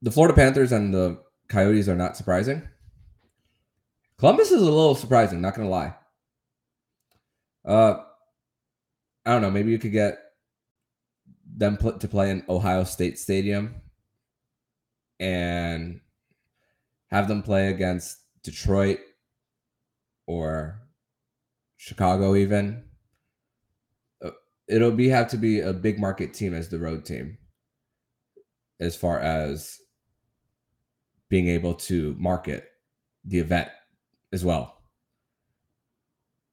the 0.00 0.12
Florida 0.12 0.34
Panthers 0.34 0.70
and 0.70 0.94
the 0.94 1.20
Coyotes 1.48 1.88
are 1.88 1.96
not 1.96 2.16
surprising. 2.16 2.62
Columbus 4.18 4.52
is 4.52 4.62
a 4.62 4.64
little 4.64 4.94
surprising, 4.94 5.40
not 5.40 5.56
gonna 5.56 5.68
lie. 5.68 5.94
Uh, 7.64 7.96
I 9.26 9.32
don't 9.32 9.42
know. 9.42 9.50
Maybe 9.50 9.72
you 9.72 9.78
could 9.78 9.92
get 9.92 10.18
them 11.44 11.76
put 11.76 12.00
to 12.00 12.08
play 12.08 12.30
in 12.30 12.44
Ohio 12.48 12.84
State 12.84 13.18
Stadium 13.18 13.82
and 15.20 16.00
have 17.10 17.28
them 17.28 17.42
play 17.42 17.68
against 17.68 18.18
Detroit 18.42 18.98
or 20.26 20.80
Chicago, 21.76 22.34
even. 22.34 22.84
Uh, 24.24 24.30
it'll 24.68 24.90
be 24.92 25.08
have 25.08 25.28
to 25.28 25.36
be 25.36 25.60
a 25.60 25.72
big 25.72 25.98
market 25.98 26.34
team 26.34 26.54
as 26.54 26.68
the 26.68 26.78
road 26.78 27.04
team, 27.04 27.38
as 28.80 28.94
far 28.96 29.18
as 29.18 29.78
being 31.28 31.48
able 31.48 31.74
to 31.74 32.14
market 32.18 32.68
the 33.24 33.38
event 33.38 33.68
as 34.32 34.44
well. 34.44 34.78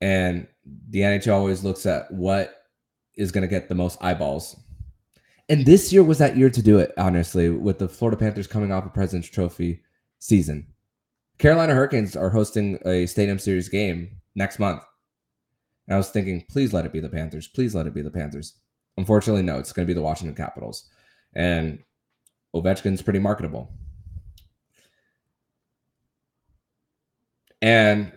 And 0.01 0.47
the 0.89 0.99
NHL 0.99 1.34
always 1.34 1.63
looks 1.63 1.86
at 1.86 2.12
what 2.12 2.56
is 3.15 3.32
going 3.32 3.43
to 3.43 3.47
get 3.47 3.69
the 3.69 3.75
most 3.75 3.97
eyeballs. 4.01 4.56
And 5.47 5.65
this 5.65 5.93
year 5.93 6.03
was 6.03 6.17
that 6.17 6.38
year 6.38 6.49
to 6.49 6.62
do 6.62 6.79
it, 6.79 6.91
honestly, 6.97 7.49
with 7.49 7.77
the 7.77 7.88
Florida 7.88 8.17
Panthers 8.17 8.47
coming 8.47 8.71
off 8.71 8.86
a 8.86 8.89
President's 8.89 9.29
Trophy 9.29 9.81
season. 10.19 10.67
Carolina 11.38 11.73
Hurricanes 11.73 12.15
are 12.15 12.29
hosting 12.29 12.79
a 12.86 13.05
Stadium 13.05 13.38
Series 13.38 13.69
game 13.69 14.21
next 14.34 14.58
month. 14.58 14.81
And 15.88 15.95
I 15.95 15.97
was 15.97 16.10
thinking, 16.10 16.45
please 16.49 16.73
let 16.73 16.86
it 16.86 16.93
be 16.93 16.99
the 16.99 17.10
Panthers. 17.10 17.47
Please 17.47 17.75
let 17.75 17.86
it 17.86 17.93
be 17.93 18.01
the 18.01 18.10
Panthers. 18.10 18.55
Unfortunately, 18.97 19.43
no, 19.43 19.60
it's 19.60 19.71
going 19.71 19.86
to 19.86 19.89
be 19.89 19.95
the 19.95 20.01
Washington 20.01 20.36
Capitals. 20.36 20.89
And 21.36 21.79
Ovechkin's 22.55 23.01
pretty 23.01 23.19
marketable. 23.19 23.71
And 27.62 28.12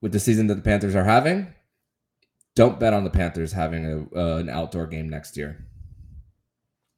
with 0.00 0.12
the 0.12 0.20
season 0.20 0.46
that 0.48 0.54
the 0.54 0.62
Panthers 0.62 0.94
are 0.94 1.04
having, 1.04 1.54
don't 2.56 2.80
bet 2.80 2.94
on 2.94 3.04
the 3.04 3.10
Panthers 3.10 3.52
having 3.52 3.86
a, 3.86 4.18
uh, 4.18 4.38
an 4.38 4.48
outdoor 4.48 4.86
game 4.86 5.08
next 5.08 5.36
year. 5.36 5.64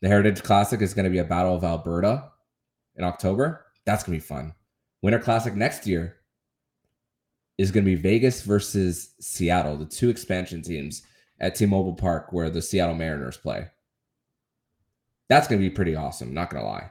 The 0.03 0.09
Heritage 0.09 0.43
Classic 0.43 0.81
is 0.81 0.95
going 0.95 1.05
to 1.05 1.11
be 1.11 1.19
a 1.19 1.25
Battle 1.25 1.55
of 1.55 1.65
Alberta 1.65 2.31
in 2.97 3.05
October. 3.05 3.67
That's 3.85 4.03
going 4.03 4.19
to 4.19 4.23
be 4.23 4.27
fun. 4.27 4.55
Winter 5.03 5.19
Classic 5.19 5.55
next 5.55 5.87
year 5.87 6.17
is 7.59 7.71
going 7.71 7.85
to 7.85 7.91
be 7.91 8.01
Vegas 8.01 8.43
versus 8.43 9.15
Seattle, 9.21 9.77
the 9.77 9.85
two 9.85 10.09
expansion 10.09 10.63
teams 10.63 11.03
at 11.39 11.55
T-Mobile 11.55 11.95
Park 11.95 12.33
where 12.33 12.51
the 12.51 12.63
Seattle 12.63 12.95
Mariners 12.95 13.37
play. 13.37 13.69
That's 15.29 15.47
going 15.47 15.61
to 15.61 15.69
be 15.69 15.75
pretty 15.75 15.95
awesome, 15.95 16.35
not 16.35 16.51
going 16.51 16.63
to 16.63 16.69
lie. 16.69 16.91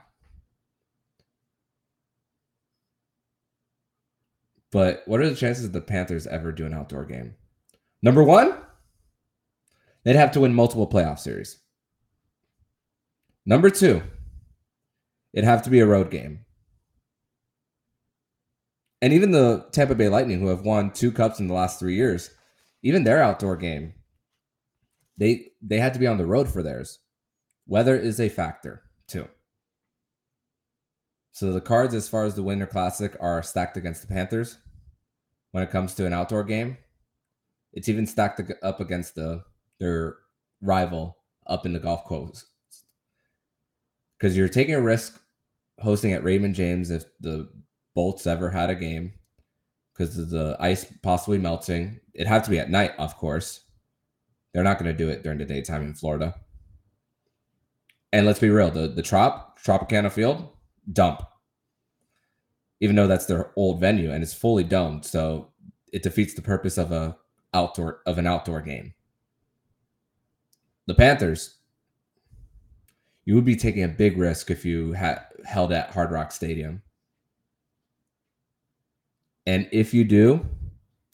But 4.72 5.02
what 5.08 5.20
are 5.20 5.30
the 5.30 5.36
chances 5.36 5.66
of 5.66 5.72
the 5.72 5.82
Panthers 5.82 6.28
ever 6.28 6.52
do 6.52 6.66
an 6.66 6.74
outdoor 6.74 7.06
game? 7.06 7.36
Number 8.02 8.24
one, 8.24 8.56
they'd 10.04 10.16
have 10.16 10.32
to 10.34 10.42
win 10.42 10.54
multiple 10.54 10.88
playoff 10.88 11.20
series. 11.20 11.60
Number 13.50 13.72
two, 13.72 14.04
it'd 15.34 15.44
have 15.44 15.64
to 15.64 15.72
be 15.72 15.80
a 15.80 15.86
road 15.88 16.12
game. 16.12 16.46
And 19.02 19.12
even 19.12 19.32
the 19.32 19.66
Tampa 19.72 19.96
Bay 19.96 20.08
Lightning, 20.08 20.40
who 20.40 20.50
have 20.50 20.62
won 20.62 20.92
two 20.92 21.12
cups 21.12 21.40
in 21.40 21.48
the 21.48 21.56
last 21.56 21.80
three 21.80 21.96
years, 21.96 22.30
even 22.84 23.04
their 23.04 23.24
outdoor 23.24 23.58
game, 23.58 23.96
they 25.18 25.48
they 25.64 25.80
had 25.80 25.96
to 25.96 26.00
be 26.00 26.06
on 26.06 26.20
the 26.20 26.28
road 26.28 26.48
for 26.48 26.62
theirs. 26.62 27.00
Weather 27.66 27.96
is 27.96 28.20
a 28.20 28.30
factor 28.30 28.84
too. 29.08 29.28
So 31.32 31.52
the 31.52 31.60
cards, 31.60 31.96
as 31.96 32.08
far 32.08 32.26
as 32.26 32.36
the 32.36 32.44
Winter 32.44 32.68
Classic, 32.68 33.18
are 33.20 33.42
stacked 33.42 33.78
against 33.78 34.02
the 34.02 34.14
Panthers. 34.14 34.60
When 35.54 35.64
it 35.64 35.72
comes 35.72 35.96
to 35.96 36.06
an 36.06 36.14
outdoor 36.14 36.44
game, 36.44 36.78
it's 37.74 37.90
even 37.90 38.06
stacked 38.06 38.40
up 38.62 38.80
against 38.80 39.16
the 39.16 39.44
their 39.80 40.18
rival 40.62 41.18
up 41.48 41.66
in 41.66 41.74
the 41.74 41.80
Gulf 41.80 42.06
Coast. 42.06 42.46
Because 44.20 44.36
you're 44.36 44.50
taking 44.50 44.76
a 44.76 44.82
risk 44.82 45.20
hosting 45.80 46.14
at 46.14 46.24
Raymond 46.24 46.56
James 46.56 46.92
if 46.92 47.06
the 47.22 47.50
Bolts 47.96 48.28
ever 48.28 48.50
had 48.50 48.70
a 48.70 48.76
game, 48.76 49.14
because 49.94 50.18
of 50.18 50.30
the 50.30 50.58
ice 50.60 50.86
possibly 51.02 51.38
melting. 51.38 52.00
It 52.14 52.28
had 52.28 52.44
to 52.44 52.50
be 52.50 52.60
at 52.60 52.70
night, 52.70 52.92
of 52.98 53.18
course. 53.18 53.62
They're 54.54 54.64
not 54.64 54.80
going 54.80 54.92
to 54.92 54.98
do 54.98 55.10
it 55.10 55.24
during 55.24 55.38
the 55.38 55.46
daytime 55.46 55.84
in 55.84 55.94
Florida. 55.94 56.36
And 58.12 58.26
let's 58.26 58.40
be 58.40 58.50
real, 58.50 58.72
the 58.72 58.88
the 58.88 59.04
Trop 59.04 59.60
Tropicana 59.60 60.12
Field 60.12 60.50
dump 60.92 61.24
even 62.82 62.96
though 62.96 63.08
that's 63.08 63.26
their 63.26 63.52
old 63.56 63.80
venue 63.80 64.12
and 64.12 64.24
it's 64.24 64.34
fully 64.34 64.64
domed. 64.64 65.06
So 65.06 65.52
it 65.92 66.04
defeats 66.04 66.34
the 66.34 66.42
purpose 66.42 66.78
of 66.78 66.92
a 66.92 67.18
outdoor 67.54 68.02
of 68.06 68.18
an 68.18 68.28
outdoor 68.28 68.62
game. 68.62 68.94
The 70.88 70.96
Panthers, 70.96 71.58
you 73.26 73.36
would 73.36 73.46
be 73.46 73.56
taking 73.56 73.84
a 73.84 73.88
big 73.88 74.18
risk 74.18 74.50
if 74.50 74.66
you 74.66 74.94
had 74.94 75.22
held 75.46 75.72
at 75.72 75.92
Hard 75.92 76.12
Rock 76.12 76.32
Stadium. 76.32 76.82
And 79.46 79.68
if 79.72 79.94
you 79.94 80.04
do, 80.04 80.46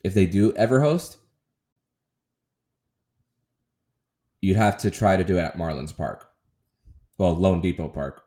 if 0.04 0.13
they 0.13 0.26
do 0.26 0.54
ever 0.54 0.82
host, 0.82 1.18
you'd 4.41 4.58
have 4.58 4.78
to 4.78 4.91
try 4.91 5.18
to 5.18 5.24
do 5.24 5.38
it 5.38 5.41
at 5.41 5.58
Marlins 5.58 5.96
Park. 5.96 6.30
Well, 7.18 7.36
loanDepot 7.36 7.94
Park. 7.94 8.24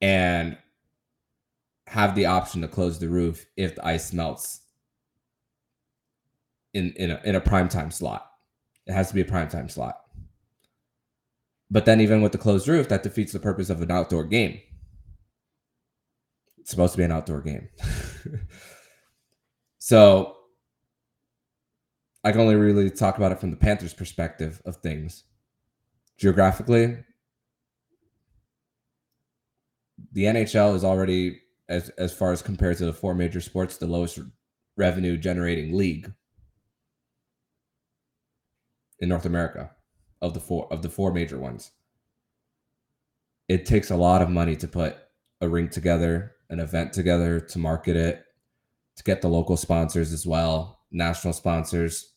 And 0.00 0.56
have 1.86 2.14
the 2.14 2.26
option 2.26 2.62
to 2.62 2.68
close 2.68 2.98
the 2.98 3.08
roof 3.08 3.44
if 3.56 3.74
the 3.74 3.86
ice 3.86 4.12
melts 4.12 4.60
in 6.72 6.92
in 6.94 7.10
a, 7.10 7.20
in 7.24 7.34
a 7.34 7.40
prime 7.40 7.68
time 7.68 7.90
slot. 7.90 8.30
It 8.86 8.92
has 8.94 9.08
to 9.08 9.14
be 9.14 9.20
a 9.20 9.26
prime 9.26 9.48
time 9.48 9.68
slot. 9.68 10.01
But 11.72 11.86
then 11.86 12.02
even 12.02 12.20
with 12.20 12.32
the 12.32 12.38
closed 12.38 12.68
roof, 12.68 12.90
that 12.90 13.02
defeats 13.02 13.32
the 13.32 13.40
purpose 13.40 13.70
of 13.70 13.80
an 13.80 13.90
outdoor 13.90 14.24
game. 14.24 14.60
It's 16.58 16.70
supposed 16.70 16.92
to 16.92 16.98
be 16.98 17.04
an 17.04 17.10
outdoor 17.10 17.40
game. 17.40 17.70
so 19.78 20.36
I 22.22 22.30
can 22.30 22.42
only 22.42 22.56
really 22.56 22.90
talk 22.90 23.16
about 23.16 23.32
it 23.32 23.40
from 23.40 23.50
the 23.50 23.56
Panthers' 23.56 23.94
perspective 23.94 24.60
of 24.66 24.76
things. 24.76 25.24
Geographically, 26.18 26.98
the 30.12 30.24
NHL 30.24 30.76
is 30.76 30.84
already 30.84 31.40
as 31.70 31.88
as 31.96 32.12
far 32.12 32.32
as 32.32 32.42
compared 32.42 32.76
to 32.76 32.84
the 32.84 32.92
four 32.92 33.14
major 33.14 33.40
sports, 33.40 33.78
the 33.78 33.86
lowest 33.86 34.18
revenue 34.76 35.16
generating 35.16 35.74
league 35.74 36.12
in 39.00 39.08
North 39.08 39.24
America 39.24 39.70
of 40.22 40.32
the 40.32 40.40
four 40.40 40.72
of 40.72 40.80
the 40.80 40.88
four 40.88 41.12
major 41.12 41.38
ones. 41.38 41.72
It 43.48 43.66
takes 43.66 43.90
a 43.90 43.96
lot 43.96 44.22
of 44.22 44.30
money 44.30 44.56
to 44.56 44.68
put 44.68 44.96
a 45.42 45.48
ring 45.48 45.68
together, 45.68 46.36
an 46.48 46.60
event 46.60 46.92
together, 46.92 47.40
to 47.40 47.58
market 47.58 47.96
it, 47.96 48.24
to 48.96 49.02
get 49.02 49.20
the 49.20 49.28
local 49.28 49.56
sponsors 49.56 50.12
as 50.12 50.24
well, 50.24 50.80
national 50.90 51.34
sponsors. 51.34 52.12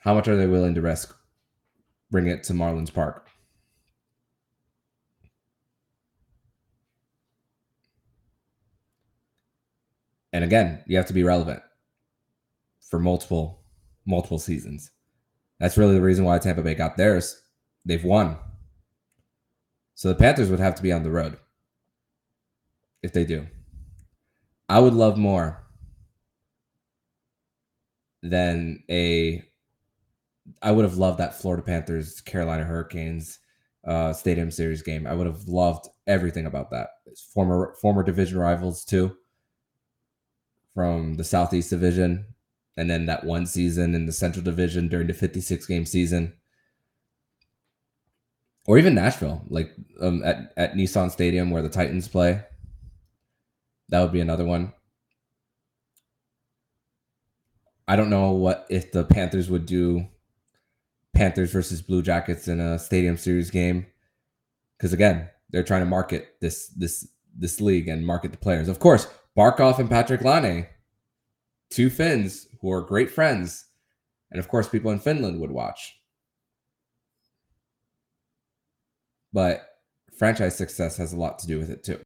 How 0.00 0.14
much 0.14 0.28
are 0.28 0.36
they 0.36 0.46
willing 0.46 0.74
to 0.76 0.80
risk? 0.80 1.14
Bring 2.10 2.28
it 2.28 2.44
to 2.44 2.54
Marlins 2.54 2.94
Park. 2.94 3.28
And 10.32 10.44
again, 10.44 10.84
you 10.86 10.96
have 10.96 11.06
to 11.06 11.12
be 11.12 11.24
relevant 11.24 11.62
for 12.88 12.98
multiple 12.98 13.64
multiple 14.06 14.38
seasons. 14.38 14.90
That's 15.60 15.76
really 15.76 15.94
the 15.94 16.00
reason 16.00 16.24
why 16.24 16.38
Tampa 16.38 16.62
Bay 16.62 16.74
got 16.74 16.96
theirs. 16.96 17.42
They've 17.84 18.04
won. 18.04 18.36
So 19.94 20.08
the 20.08 20.14
Panthers 20.14 20.50
would 20.50 20.60
have 20.60 20.76
to 20.76 20.82
be 20.82 20.92
on 20.92 21.02
the 21.02 21.10
road 21.10 21.38
if 23.02 23.12
they 23.12 23.24
do. 23.24 23.46
I 24.68 24.78
would 24.78 24.94
love 24.94 25.16
more 25.16 25.64
than 28.22 28.82
a 28.90 29.42
I 30.62 30.72
would 30.72 30.84
have 30.84 30.96
loved 30.96 31.18
that 31.18 31.38
Florida 31.38 31.62
Panthers, 31.62 32.20
Carolina 32.20 32.64
Hurricanes, 32.64 33.38
uh, 33.86 34.12
Stadium 34.12 34.50
Series 34.50 34.82
game. 34.82 35.06
I 35.06 35.14
would 35.14 35.26
have 35.26 35.46
loved 35.46 35.88
everything 36.06 36.46
about 36.46 36.70
that. 36.70 36.88
It's 37.06 37.22
former 37.22 37.74
former 37.80 38.02
division 38.02 38.38
rivals 38.38 38.84
too, 38.84 39.16
from 40.74 41.16
the 41.16 41.24
Southeast 41.24 41.70
Division, 41.70 42.26
and 42.78 42.88
then 42.88 43.06
that 43.06 43.24
one 43.24 43.44
season 43.44 43.94
in 43.94 44.06
the 44.06 44.12
Central 44.12 44.44
Division 44.44 44.88
during 44.88 45.08
the 45.08 45.14
56 45.14 45.66
game 45.66 45.84
season, 45.84 46.32
or 48.66 48.78
even 48.78 48.94
Nashville, 48.94 49.42
like 49.48 49.74
um, 50.00 50.22
at 50.24 50.52
at 50.56 50.74
Nissan 50.74 51.10
Stadium 51.10 51.50
where 51.50 51.62
the 51.62 51.68
Titans 51.68 52.08
play. 52.08 52.42
That 53.88 54.00
would 54.02 54.12
be 54.12 54.20
another 54.20 54.44
one. 54.44 54.72
I 57.88 57.96
don't 57.96 58.10
know 58.10 58.32
what 58.32 58.66
if 58.68 58.92
the 58.92 59.04
Panthers 59.04 59.48
would 59.50 59.64
do 59.64 60.06
Panthers 61.14 61.50
versus 61.50 61.80
Blue 61.80 62.02
Jackets 62.02 62.46
in 62.46 62.60
a 62.60 62.78
Stadium 62.78 63.16
Series 63.16 63.50
game 63.50 63.86
because 64.76 64.92
again, 64.92 65.28
they're 65.50 65.64
trying 65.64 65.82
to 65.82 65.86
market 65.86 66.36
this 66.40 66.68
this 66.68 67.08
this 67.36 67.60
league 67.60 67.88
and 67.88 68.06
market 68.06 68.32
the 68.32 68.38
players. 68.38 68.68
Of 68.68 68.78
course, 68.78 69.06
Barkov 69.36 69.78
and 69.78 69.88
Patrik 69.88 70.22
Laine, 70.22 70.66
two 71.70 71.90
Finns 71.90 72.47
who 72.60 72.72
are 72.72 72.82
great 72.82 73.10
friends, 73.10 73.66
and 74.30 74.38
of 74.38 74.48
course, 74.48 74.68
people 74.68 74.90
in 74.90 74.98
Finland 74.98 75.40
would 75.40 75.50
watch. 75.50 75.98
But 79.32 79.78
franchise 80.16 80.56
success 80.56 80.96
has 80.96 81.12
a 81.12 81.16
lot 81.16 81.38
to 81.40 81.46
do 81.46 81.58
with 81.58 81.70
it 81.70 81.84
too. 81.84 82.00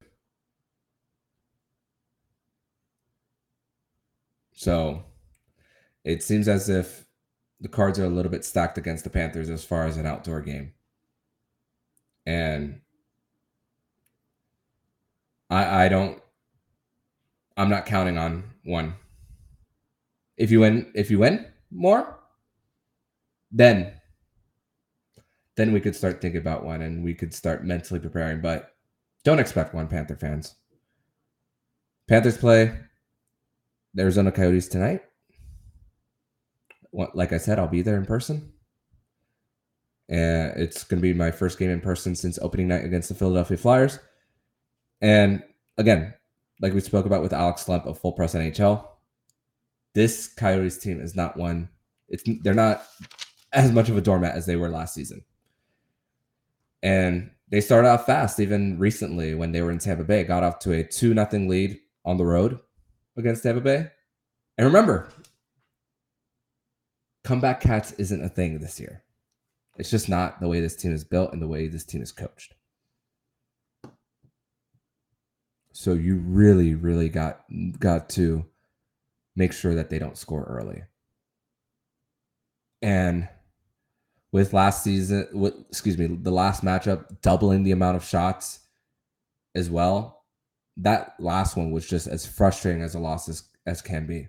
So 4.52 5.04
it 6.04 6.22
seems 6.22 6.48
as 6.48 6.68
if 6.68 7.06
the 7.60 7.68
cards 7.68 7.98
are 7.98 8.04
a 8.04 8.08
little 8.08 8.30
bit 8.30 8.44
stacked 8.44 8.78
against 8.78 9.04
the 9.04 9.10
Panthers 9.10 9.50
as 9.50 9.64
far 9.64 9.86
as 9.86 9.96
an 9.96 10.06
outdoor 10.06 10.40
game. 10.40 10.72
And 12.26 12.80
I 15.50 15.84
I 15.84 15.88
don't 15.88 16.20
I'm 17.56 17.70
not 17.70 17.86
counting 17.86 18.18
on 18.18 18.44
one. 18.64 18.94
If 20.36 20.50
you 20.50 20.60
win 20.60 20.90
if 20.94 21.10
you 21.10 21.18
win 21.18 21.46
more, 21.70 22.18
then 23.50 23.92
then 25.56 25.72
we 25.72 25.80
could 25.80 25.94
start 25.94 26.20
thinking 26.20 26.40
about 26.40 26.64
one 26.64 26.82
and 26.82 27.04
we 27.04 27.14
could 27.14 27.34
start 27.34 27.64
mentally 27.64 28.00
preparing. 28.00 28.40
But 28.40 28.74
don't 29.24 29.38
expect 29.38 29.74
one, 29.74 29.88
Panther 29.88 30.16
fans. 30.16 30.54
Panthers 32.08 32.38
play 32.38 32.74
the 33.94 34.02
Arizona 34.02 34.32
Coyotes 34.32 34.68
tonight 34.68 35.02
like 36.92 37.32
I 37.32 37.38
said, 37.38 37.58
I'll 37.58 37.68
be 37.68 37.82
there 37.82 37.96
in 37.96 38.06
person. 38.06 38.52
And 40.08 40.52
it's 40.56 40.84
going 40.84 41.00
to 41.00 41.02
be 41.02 41.14
my 41.14 41.30
first 41.30 41.58
game 41.58 41.70
in 41.70 41.80
person 41.80 42.14
since 42.14 42.38
opening 42.42 42.68
night 42.68 42.84
against 42.84 43.08
the 43.08 43.14
Philadelphia 43.14 43.56
Flyers. 43.56 43.98
And 45.00 45.42
again, 45.78 46.14
like 46.60 46.74
we 46.74 46.80
spoke 46.80 47.06
about 47.06 47.22
with 47.22 47.32
Alex 47.32 47.68
Lemp 47.68 47.86
of 47.86 47.98
Full 47.98 48.12
Press 48.12 48.34
NHL, 48.34 48.86
this 49.94 50.28
Coyotes 50.28 50.78
team 50.78 51.00
is 51.00 51.14
not 51.14 51.36
one. 51.36 51.68
It's 52.08 52.22
they're 52.42 52.54
not 52.54 52.84
as 53.52 53.72
much 53.72 53.88
of 53.88 53.96
a 53.96 54.00
doormat 54.00 54.34
as 54.34 54.46
they 54.46 54.56
were 54.56 54.68
last 54.68 54.94
season. 54.94 55.22
And 56.82 57.30
they 57.50 57.60
started 57.60 57.88
off 57.88 58.06
fast, 58.06 58.40
even 58.40 58.78
recently 58.78 59.34
when 59.34 59.52
they 59.52 59.62
were 59.62 59.70
in 59.70 59.78
Tampa 59.78 60.04
Bay, 60.04 60.24
got 60.24 60.42
off 60.42 60.58
to 60.60 60.72
a 60.72 60.82
2 60.82 61.14
nothing 61.14 61.48
lead 61.48 61.78
on 62.04 62.16
the 62.16 62.24
road 62.24 62.58
against 63.16 63.42
Tampa 63.42 63.60
Bay. 63.60 63.90
And 64.58 64.66
remember, 64.66 65.08
comeback 67.24 67.60
cats 67.60 67.92
isn't 67.92 68.24
a 68.24 68.28
thing 68.28 68.58
this 68.58 68.80
year. 68.80 69.02
It's 69.76 69.90
just 69.90 70.08
not 70.08 70.40
the 70.40 70.48
way 70.48 70.60
this 70.60 70.76
team 70.76 70.92
is 70.92 71.04
built 71.04 71.32
and 71.32 71.40
the 71.40 71.48
way 71.48 71.68
this 71.68 71.84
team 71.84 72.02
is 72.02 72.12
coached. 72.12 72.54
So 75.72 75.94
you 75.94 76.16
really, 76.16 76.74
really 76.74 77.08
got 77.08 77.44
got 77.78 78.08
to 78.10 78.44
make 79.36 79.52
sure 79.52 79.74
that 79.74 79.90
they 79.90 79.98
don't 79.98 80.18
score 80.18 80.44
early. 80.44 80.82
And 82.80 83.28
with 84.32 84.52
last 84.52 84.82
season, 84.82 85.28
with 85.32 85.54
excuse 85.68 85.98
me, 85.98 86.06
the 86.06 86.30
last 86.30 86.64
matchup 86.64 87.20
doubling 87.20 87.62
the 87.62 87.72
amount 87.72 87.96
of 87.96 88.04
shots 88.04 88.60
as 89.54 89.70
well, 89.70 90.24
that 90.78 91.14
last 91.18 91.56
one 91.56 91.70
was 91.70 91.86
just 91.86 92.06
as 92.06 92.26
frustrating 92.26 92.82
as 92.82 92.94
a 92.94 92.98
loss 92.98 93.28
as, 93.28 93.44
as 93.66 93.82
can 93.82 94.06
be. 94.06 94.28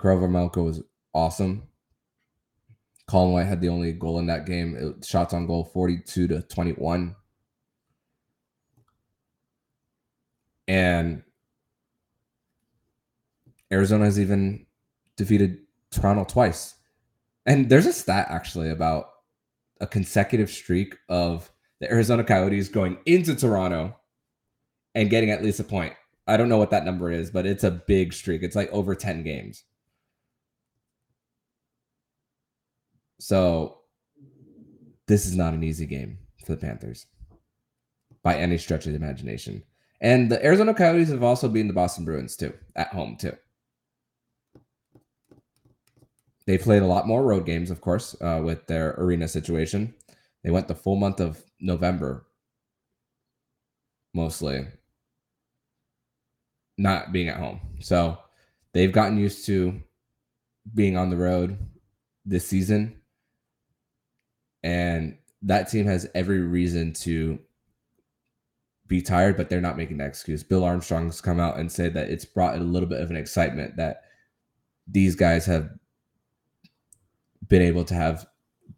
Karel 0.00 0.18
Vejmelka 0.18 0.62
was 0.62 0.82
awesome. 1.14 1.68
Colin 3.06 3.32
White 3.32 3.46
had 3.46 3.60
the 3.60 3.70
only 3.70 3.92
goal 3.92 4.18
in 4.18 4.26
that 4.26 4.46
game. 4.46 4.76
It, 4.76 5.04
shots 5.04 5.32
on 5.32 5.46
goal 5.46 5.64
42 5.64 6.28
to 6.28 6.42
21. 6.42 7.16
And 10.66 11.22
Arizona 13.72 14.04
has 14.04 14.18
even 14.18 14.66
defeated 15.16 15.58
Toronto 15.90 16.24
twice. 16.24 16.74
And 17.46 17.68
there's 17.68 17.86
a 17.86 17.92
stat 17.92 18.26
actually 18.30 18.70
about 18.70 19.10
a 19.80 19.86
consecutive 19.86 20.50
streak 20.50 20.96
of 21.08 21.50
the 21.80 21.90
Arizona 21.90 22.24
Coyotes 22.24 22.68
going 22.68 22.98
into 23.06 23.34
Toronto 23.34 23.96
and 24.94 25.10
getting 25.10 25.30
at 25.30 25.42
least 25.42 25.60
a 25.60 25.64
point. 25.64 25.94
I 26.26 26.36
don't 26.36 26.48
know 26.48 26.58
what 26.58 26.70
that 26.70 26.84
number 26.84 27.10
is, 27.10 27.30
but 27.30 27.46
it's 27.46 27.64
a 27.64 27.70
big 27.70 28.12
streak. 28.12 28.42
It's 28.42 28.56
like 28.56 28.70
over 28.70 28.94
10 28.94 29.22
games. 29.22 29.64
So 33.20 33.78
this 35.06 35.26
is 35.26 35.36
not 35.36 35.54
an 35.54 35.64
easy 35.64 35.86
game 35.86 36.18
for 36.44 36.52
the 36.52 36.60
Panthers 36.60 37.06
by 38.22 38.36
any 38.36 38.58
stretch 38.58 38.86
of 38.86 38.92
the 38.92 38.98
imagination. 38.98 39.62
And 40.00 40.30
the 40.30 40.44
Arizona 40.44 40.74
Coyotes 40.74 41.08
have 41.08 41.22
also 41.22 41.48
beaten 41.48 41.66
the 41.66 41.74
Boston 41.74 42.04
Bruins 42.04 42.36
too, 42.36 42.52
at 42.76 42.88
home 42.88 43.16
too. 43.16 43.36
They 46.48 46.56
played 46.56 46.80
a 46.80 46.86
lot 46.86 47.06
more 47.06 47.22
road 47.22 47.44
games, 47.44 47.70
of 47.70 47.82
course, 47.82 48.16
uh, 48.22 48.40
with 48.42 48.66
their 48.66 48.94
arena 48.96 49.28
situation. 49.28 49.92
They 50.42 50.50
went 50.50 50.66
the 50.66 50.74
full 50.74 50.96
month 50.96 51.20
of 51.20 51.44
November, 51.60 52.24
mostly 54.14 54.66
not 56.78 57.12
being 57.12 57.28
at 57.28 57.36
home. 57.36 57.60
So 57.80 58.16
they've 58.72 58.90
gotten 58.90 59.18
used 59.18 59.44
to 59.44 59.78
being 60.74 60.96
on 60.96 61.10
the 61.10 61.18
road 61.18 61.58
this 62.24 62.46
season 62.46 63.02
and 64.62 65.18
that 65.42 65.68
team 65.68 65.84
has 65.84 66.08
every 66.14 66.40
reason 66.40 66.94
to 66.94 67.38
be 68.86 69.02
tired, 69.02 69.36
but 69.36 69.50
they're 69.50 69.60
not 69.60 69.76
making 69.76 69.98
that 69.98 70.08
excuse. 70.08 70.42
Bill 70.42 70.64
Armstrong's 70.64 71.20
come 71.20 71.40
out 71.40 71.58
and 71.58 71.70
said 71.70 71.92
that 71.92 72.08
it's 72.08 72.24
brought 72.24 72.56
a 72.56 72.64
little 72.64 72.88
bit 72.88 73.02
of 73.02 73.10
an 73.10 73.16
excitement 73.16 73.76
that 73.76 74.04
these 74.90 75.14
guys 75.14 75.44
have 75.44 75.68
been 77.46 77.62
able 77.62 77.84
to 77.84 77.94
have 77.94 78.26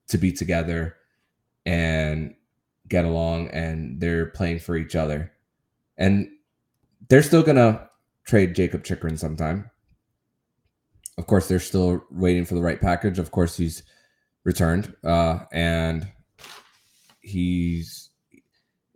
to 0.09 0.19
be 0.19 0.33
together 0.33 0.97
and 1.65 2.35
get 2.89 3.05
along 3.05 3.49
and 3.49 4.01
they're 4.01 4.27
playing 4.27 4.59
for 4.59 4.77
each 4.77 4.97
other. 4.97 5.33
And 5.97 6.29
they're 7.09 7.23
still 7.23 7.43
gonna 7.43 7.89
trade 8.25 8.55
Jakob 8.55 8.85
Chychrun 8.85 9.17
sometime. 9.17 9.71
Of 11.19 11.27
course, 11.27 11.49
they're 11.49 11.61
still 11.61 12.05
waiting 12.11 12.45
for 12.45 12.55
the 12.55 12.63
right 12.63 12.81
package. 12.81 13.19
Of 13.19 13.31
course, 13.31 13.57
he's 13.57 13.83
returned, 14.45 14.95
uh, 15.05 15.41
and 15.53 16.09
he's 17.21 18.11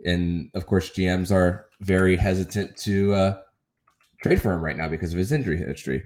and 0.05 0.50
of 0.55 0.66
course 0.66 0.90
GMs 0.90 1.31
are 1.31 1.66
very 1.81 2.16
hesitant 2.16 2.77
to 2.79 3.14
uh, 3.14 3.38
trade 4.22 4.40
for 4.40 4.53
him 4.53 4.64
right 4.64 4.77
now 4.77 4.88
because 4.88 5.12
of 5.12 5.18
his 5.18 5.33
injury 5.33 5.59
history. 5.59 6.05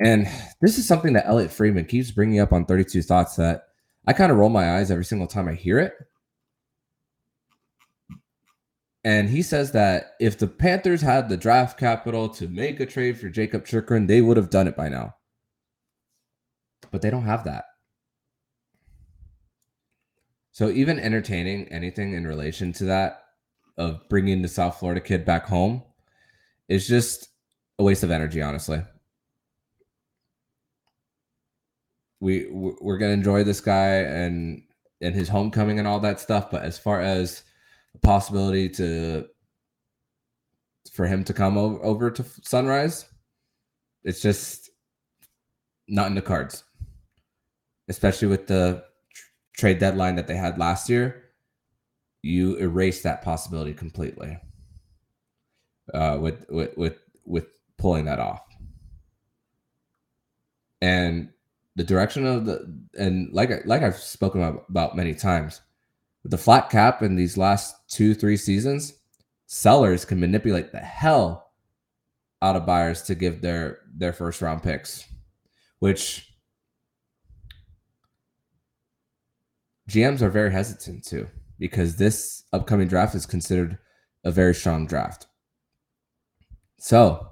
And 0.00 0.28
this 0.60 0.78
is 0.78 0.86
something 0.86 1.12
that 1.14 1.26
Elliotte 1.26 1.50
Friedman 1.50 1.86
keeps 1.86 2.10
bringing 2.10 2.40
up 2.40 2.52
on 2.52 2.66
32 2.66 3.02
Thoughts 3.02 3.36
that 3.36 3.64
I 4.06 4.12
kind 4.12 4.30
of 4.30 4.38
roll 4.38 4.48
my 4.48 4.76
eyes 4.76 4.90
every 4.90 5.04
single 5.04 5.26
time 5.26 5.48
I 5.48 5.54
hear 5.54 5.78
it. 5.78 5.94
And 9.04 9.28
he 9.28 9.42
says 9.42 9.72
that 9.72 10.12
if 10.20 10.38
the 10.38 10.46
Panthers 10.46 11.00
had 11.00 11.28
the 11.28 11.36
draft 11.36 11.78
capital 11.78 12.28
to 12.30 12.48
make 12.48 12.80
a 12.80 12.86
trade 12.86 13.18
for 13.18 13.28
Jakob 13.28 13.64
Chychrun, 13.64 14.06
they 14.06 14.20
would 14.20 14.36
have 14.36 14.50
done 14.50 14.68
it 14.68 14.76
by 14.76 14.88
now. 14.88 15.14
But 16.90 17.02
they 17.02 17.10
don't 17.10 17.24
have 17.24 17.44
that. 17.44 17.64
So 20.52 20.70
even 20.70 20.98
entertaining 20.98 21.68
anything 21.68 22.14
in 22.14 22.26
relation 22.26 22.72
to 22.74 22.84
that 22.84 23.22
of 23.76 24.08
bringing 24.08 24.42
the 24.42 24.48
South 24.48 24.78
Florida 24.78 25.00
kid 25.00 25.24
back 25.24 25.46
home 25.46 25.82
is 26.68 26.88
just 26.88 27.28
a 27.78 27.84
waste 27.84 28.02
of 28.02 28.10
energy, 28.10 28.42
honestly. 28.42 28.82
We 32.20 32.48
we're 32.50 32.98
gonna 32.98 33.12
enjoy 33.12 33.44
this 33.44 33.60
guy 33.60 33.96
and 33.96 34.62
and 35.00 35.14
his 35.14 35.28
homecoming 35.28 35.78
and 35.78 35.86
all 35.86 36.00
that 36.00 36.20
stuff, 36.20 36.50
but 36.50 36.62
as 36.62 36.78
far 36.78 37.00
as 37.00 37.42
the 37.92 38.00
possibility 38.00 38.68
to 38.70 39.26
for 40.92 41.06
him 41.06 41.22
to 41.24 41.32
come 41.32 41.56
over, 41.56 41.84
over 41.84 42.10
to 42.10 42.24
Sunrise, 42.42 43.04
it's 44.02 44.20
just 44.20 44.70
not 45.86 46.08
in 46.08 46.14
the 46.14 46.22
cards, 46.22 46.64
especially 47.88 48.28
with 48.28 48.46
the 48.46 48.82
trade 49.56 49.78
deadline 49.78 50.16
that 50.16 50.26
they 50.26 50.36
had 50.36 50.58
last 50.58 50.88
year, 50.88 51.24
you 52.22 52.56
erase 52.56 53.02
that 53.02 53.22
possibility 53.22 53.72
completely 53.72 54.38
uh, 55.94 56.18
with, 56.20 56.46
with 56.48 56.76
with 56.76 56.98
with 57.24 57.46
pulling 57.76 58.06
that 58.06 58.18
off. 58.18 58.42
And 60.80 61.30
the 61.78 61.84
direction 61.84 62.26
of 62.26 62.44
the 62.44 62.66
and 62.98 63.32
like 63.32 63.64
like 63.64 63.82
I've 63.82 63.96
spoken 63.96 64.42
about, 64.68 64.96
many 64.96 65.14
times, 65.14 65.60
the 66.24 66.36
flat 66.36 66.70
cap 66.70 67.02
in 67.02 67.14
these 67.14 67.36
last 67.36 67.88
two 67.88 68.14
three 68.14 68.36
seasons, 68.36 68.94
sellers 69.46 70.04
can 70.04 70.18
manipulate 70.18 70.72
the 70.72 70.80
hell 70.80 71.52
out 72.42 72.56
of 72.56 72.66
buyers 72.66 73.02
to 73.02 73.14
give 73.14 73.40
their 73.40 73.78
their 73.96 74.12
first 74.12 74.42
round 74.42 74.64
picks, 74.64 75.06
which 75.78 76.28
GMs 79.88 80.20
are 80.20 80.30
very 80.30 80.50
hesitant 80.50 81.04
to 81.04 81.28
because 81.60 81.94
this 81.94 82.42
upcoming 82.52 82.88
draft 82.88 83.14
is 83.14 83.24
considered 83.24 83.78
a 84.24 84.32
very 84.32 84.54
strong 84.54 84.84
draft. 84.84 85.28
So, 86.80 87.28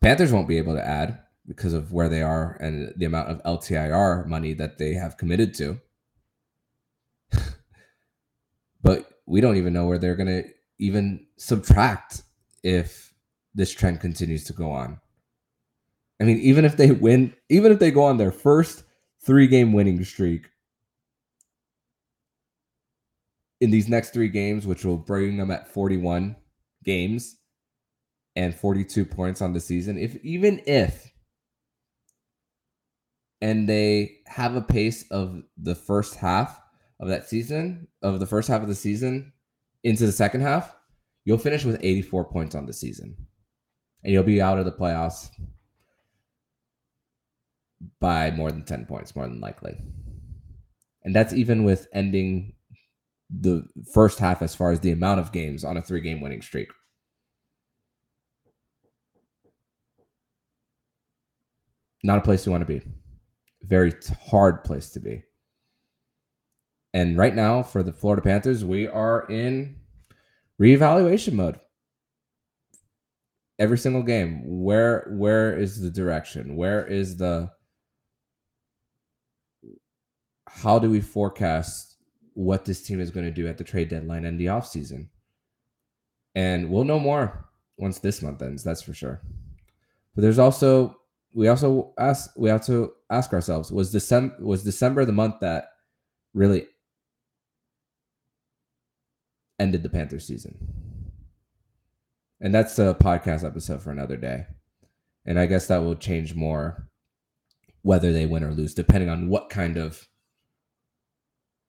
Panthers 0.00 0.32
won't 0.32 0.48
be 0.48 0.58
able 0.58 0.74
to 0.74 0.86
add 0.86 1.18
because 1.48 1.72
of 1.72 1.92
where 1.92 2.10
they 2.10 2.20
are 2.22 2.58
and 2.60 2.92
the 2.96 3.06
amount 3.06 3.30
of 3.30 3.42
LTIR 3.42 4.26
money 4.26 4.52
that 4.52 4.76
they 4.78 4.92
have 4.92 5.16
committed 5.16 5.54
to. 5.54 5.80
but 8.82 9.10
we 9.26 9.40
don't 9.40 9.56
even 9.56 9.72
know 9.72 9.86
where 9.86 9.98
they're 9.98 10.14
going 10.14 10.42
to 10.42 10.44
even 10.78 11.26
subtract 11.38 12.22
if 12.62 13.14
this 13.54 13.72
trend 13.72 14.00
continues 14.00 14.44
to 14.44 14.52
go 14.52 14.70
on. 14.70 15.00
I 16.20 16.24
mean, 16.24 16.38
even 16.38 16.64
if 16.64 16.76
they 16.76 16.90
win, 16.90 17.34
even 17.48 17.72
if 17.72 17.78
they 17.78 17.90
go 17.90 18.04
on 18.04 18.18
their 18.18 18.32
first 18.32 18.84
three 19.24 19.46
game 19.46 19.72
winning 19.72 20.04
streak 20.04 20.48
in 23.60 23.70
these 23.70 23.88
next 23.88 24.10
three 24.12 24.28
games, 24.28 24.66
which 24.66 24.84
will 24.84 24.96
bring 24.96 25.36
them 25.36 25.50
at 25.50 25.72
41 25.72 26.36
games 26.84 27.36
and 28.36 28.54
42 28.54 29.04
points 29.04 29.40
on 29.40 29.52
the 29.52 29.60
season, 29.60 29.96
if 29.96 30.16
even 30.24 30.60
if 30.66 31.07
and 33.40 33.68
they 33.68 34.18
have 34.26 34.56
a 34.56 34.60
pace 34.60 35.04
of 35.10 35.42
the 35.56 35.74
first 35.74 36.16
half 36.16 36.60
of 37.00 37.08
that 37.08 37.28
season, 37.28 37.86
of 38.02 38.20
the 38.20 38.26
first 38.26 38.48
half 38.48 38.62
of 38.62 38.68
the 38.68 38.74
season 38.74 39.32
into 39.84 40.06
the 40.06 40.12
second 40.12 40.40
half, 40.40 40.74
you'll 41.24 41.38
finish 41.38 41.64
with 41.64 41.78
84 41.80 42.24
points 42.24 42.54
on 42.54 42.66
the 42.66 42.72
season. 42.72 43.16
And 44.02 44.12
you'll 44.12 44.22
be 44.22 44.42
out 44.42 44.58
of 44.58 44.64
the 44.64 44.72
playoffs 44.72 45.28
by 48.00 48.30
more 48.30 48.50
than 48.50 48.64
10 48.64 48.86
points, 48.86 49.14
more 49.14 49.26
than 49.26 49.40
likely. 49.40 49.76
And 51.04 51.14
that's 51.14 51.32
even 51.32 51.64
with 51.64 51.86
ending 51.92 52.54
the 53.30 53.64
first 53.92 54.18
half 54.18 54.42
as 54.42 54.54
far 54.54 54.72
as 54.72 54.80
the 54.80 54.90
amount 54.90 55.20
of 55.20 55.32
games 55.32 55.64
on 55.64 55.76
a 55.76 55.82
three 55.82 56.00
game 56.00 56.20
winning 56.20 56.42
streak. 56.42 56.70
Not 62.02 62.18
a 62.18 62.22
place 62.22 62.46
you 62.46 62.52
want 62.52 62.66
to 62.66 62.80
be. 62.80 62.82
Very 63.68 63.94
hard 64.30 64.64
place 64.64 64.90
to 64.90 65.00
be. 65.00 65.22
And 66.94 67.18
right 67.18 67.34
now, 67.34 67.62
for 67.62 67.82
the 67.82 67.92
Florida 67.92 68.22
Panthers, 68.22 68.64
we 68.64 68.88
are 68.88 69.26
in 69.28 69.76
reevaluation 70.60 71.34
mode. 71.34 71.60
Every 73.58 73.76
single 73.76 74.02
game, 74.02 74.42
where 74.44 75.06
where 75.10 75.56
is 75.56 75.80
the 75.80 75.90
direction? 75.90 76.56
Where 76.56 76.86
is 76.86 77.16
the 77.16 77.50
how 80.48 80.78
do 80.78 80.88
we 80.90 81.00
forecast 81.00 81.96
what 82.34 82.64
this 82.64 82.82
team 82.82 83.00
is 83.00 83.10
going 83.10 83.26
to 83.26 83.32
do 83.32 83.48
at 83.48 83.58
the 83.58 83.64
trade 83.64 83.90
deadline 83.90 84.24
and 84.24 84.40
the 84.40 84.46
offseason? 84.46 85.08
And 86.34 86.70
we'll 86.70 86.84
know 86.84 87.00
more 87.00 87.48
once 87.76 87.98
this 87.98 88.22
month 88.22 88.42
ends, 88.42 88.64
that's 88.64 88.82
for 88.82 88.94
sure. 88.94 89.20
But 90.14 90.22
there's 90.22 90.38
also 90.38 90.97
we 91.32 91.48
also 91.48 91.92
ask 91.98 92.30
we 92.36 92.48
have 92.48 92.64
to 92.66 92.92
ask 93.10 93.32
ourselves 93.32 93.70
was 93.70 93.92
December 93.92 94.36
was 94.40 94.64
December 94.64 95.04
the 95.04 95.12
month 95.12 95.36
that 95.40 95.70
really 96.34 96.66
ended 99.58 99.82
the 99.82 99.88
Panther 99.88 100.20
season? 100.20 100.56
And 102.40 102.54
that's 102.54 102.78
a 102.78 102.96
podcast 103.00 103.44
episode 103.44 103.82
for 103.82 103.90
another 103.90 104.16
day. 104.16 104.46
And 105.26 105.38
I 105.38 105.46
guess 105.46 105.66
that 105.66 105.82
will 105.82 105.96
change 105.96 106.34
more 106.34 106.88
whether 107.82 108.12
they 108.12 108.26
win 108.26 108.44
or 108.44 108.52
lose, 108.52 108.74
depending 108.74 109.08
on 109.08 109.28
what 109.28 109.50
kind 109.50 109.76
of 109.76 110.06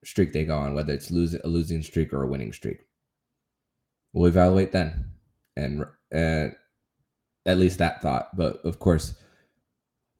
streak 0.04 0.32
they 0.32 0.44
go 0.44 0.56
on, 0.56 0.74
whether 0.74 0.92
it's 0.92 1.10
losing 1.10 1.40
a 1.44 1.48
losing 1.48 1.82
streak 1.82 2.12
or 2.12 2.22
a 2.22 2.26
winning 2.26 2.52
streak. 2.52 2.78
We'll 4.12 4.28
evaluate 4.28 4.72
then, 4.72 5.12
and 5.56 5.82
uh, 6.14 6.48
at 7.46 7.58
least 7.58 7.78
that 7.78 8.02
thought. 8.02 8.36
But 8.36 8.64
of 8.64 8.78
course, 8.78 9.14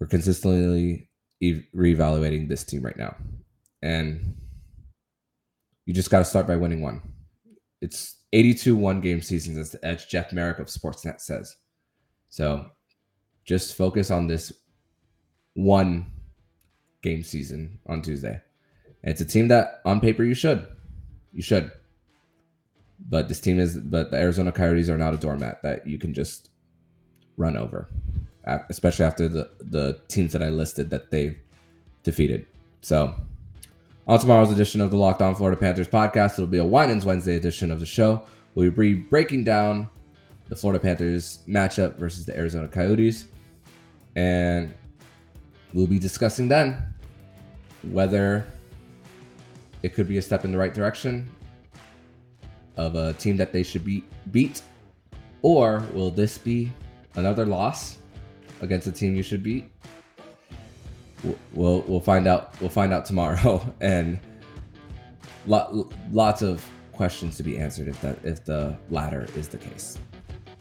we're 0.00 0.06
consistently 0.06 1.08
reevaluating 1.42 2.48
this 2.48 2.64
team 2.64 2.82
right 2.82 2.96
now. 2.96 3.14
And 3.82 4.34
you 5.84 5.94
just 5.94 6.10
got 6.10 6.20
to 6.20 6.24
start 6.24 6.46
by 6.46 6.56
winning 6.56 6.80
one. 6.80 7.02
It's 7.82 8.16
82 8.32 8.74
one 8.76 9.00
game 9.00 9.20
seasons, 9.20 9.74
as 9.76 10.06
Jeff 10.06 10.32
Marek 10.32 10.58
of 10.58 10.66
Sportsnet 10.66 11.20
says. 11.20 11.56
So 12.30 12.66
just 13.44 13.76
focus 13.76 14.10
on 14.10 14.26
this 14.26 14.52
one 15.54 16.10
game 17.02 17.22
season 17.22 17.78
on 17.86 18.02
Tuesday. 18.02 18.40
And 19.02 19.12
it's 19.12 19.20
a 19.20 19.26
team 19.26 19.48
that 19.48 19.80
on 19.84 20.00
paper 20.00 20.24
you 20.24 20.34
should. 20.34 20.66
You 21.32 21.42
should. 21.42 21.72
But 23.08 23.28
this 23.28 23.40
team 23.40 23.58
is, 23.58 23.78
but 23.78 24.10
the 24.10 24.18
Arizona 24.18 24.52
Coyotes 24.52 24.90
are 24.90 24.98
not 24.98 25.14
a 25.14 25.18
doormat 25.18 25.62
that 25.62 25.86
you 25.86 25.98
can 25.98 26.12
just 26.12 26.50
run 27.36 27.56
over 27.56 27.88
especially 28.44 29.04
after 29.04 29.28
the 29.28 29.50
the 29.60 30.00
teams 30.08 30.32
that 30.32 30.42
I 30.42 30.48
listed 30.48 30.90
that 30.90 31.10
they 31.10 31.38
defeated. 32.02 32.46
So, 32.82 33.14
on 34.06 34.18
tomorrow's 34.18 34.50
edition 34.50 34.80
of 34.80 34.90
the 34.90 34.96
Locked 34.96 35.22
On 35.22 35.34
Florida 35.34 35.60
Panthers 35.60 35.88
podcast, 35.88 36.34
it'll 36.34 36.46
be 36.46 36.58
a 36.58 36.64
Winans 36.64 37.04
Wednesday 37.04 37.36
edition 37.36 37.70
of 37.70 37.80
the 37.80 37.86
show. 37.86 38.24
We'll 38.54 38.70
be 38.70 38.94
breaking 38.94 39.44
down 39.44 39.88
the 40.48 40.56
Florida 40.56 40.80
Panthers 40.80 41.40
matchup 41.46 41.96
versus 41.96 42.26
the 42.26 42.36
Arizona 42.36 42.66
Coyotes, 42.66 43.26
and 44.16 44.74
we'll 45.72 45.86
be 45.86 45.98
discussing 45.98 46.48
then 46.48 46.82
whether 47.84 48.46
it 49.82 49.94
could 49.94 50.08
be 50.08 50.18
a 50.18 50.22
step 50.22 50.44
in 50.44 50.52
the 50.52 50.58
right 50.58 50.74
direction 50.74 51.30
of 52.76 52.94
a 52.94 53.12
team 53.14 53.36
that 53.36 53.52
they 53.52 53.62
should 53.62 53.84
be 53.84 54.04
beat, 54.32 54.62
or 55.42 55.86
will 55.92 56.10
this 56.10 56.36
be 56.38 56.72
another 57.14 57.46
loss 57.46 57.99
against 58.60 58.86
a 58.86 58.92
team 58.92 59.14
you 59.14 59.22
should 59.22 59.42
beat? 59.42 59.70
We'll 61.52 61.82
we'll 61.82 62.00
find 62.00 62.26
out. 62.26 62.58
We'll 62.60 62.70
find 62.70 62.92
out 62.92 63.04
tomorrow, 63.04 63.74
and 63.80 64.18
lot, 65.46 65.74
lots 66.12 66.42
of 66.42 66.64
questions 66.92 67.36
to 67.36 67.42
be 67.42 67.58
answered 67.58 67.88
if 67.88 68.00
that 68.00 68.18
if 68.24 68.44
the 68.44 68.76
latter 68.90 69.26
is 69.36 69.48
the 69.48 69.58
case. 69.58 69.98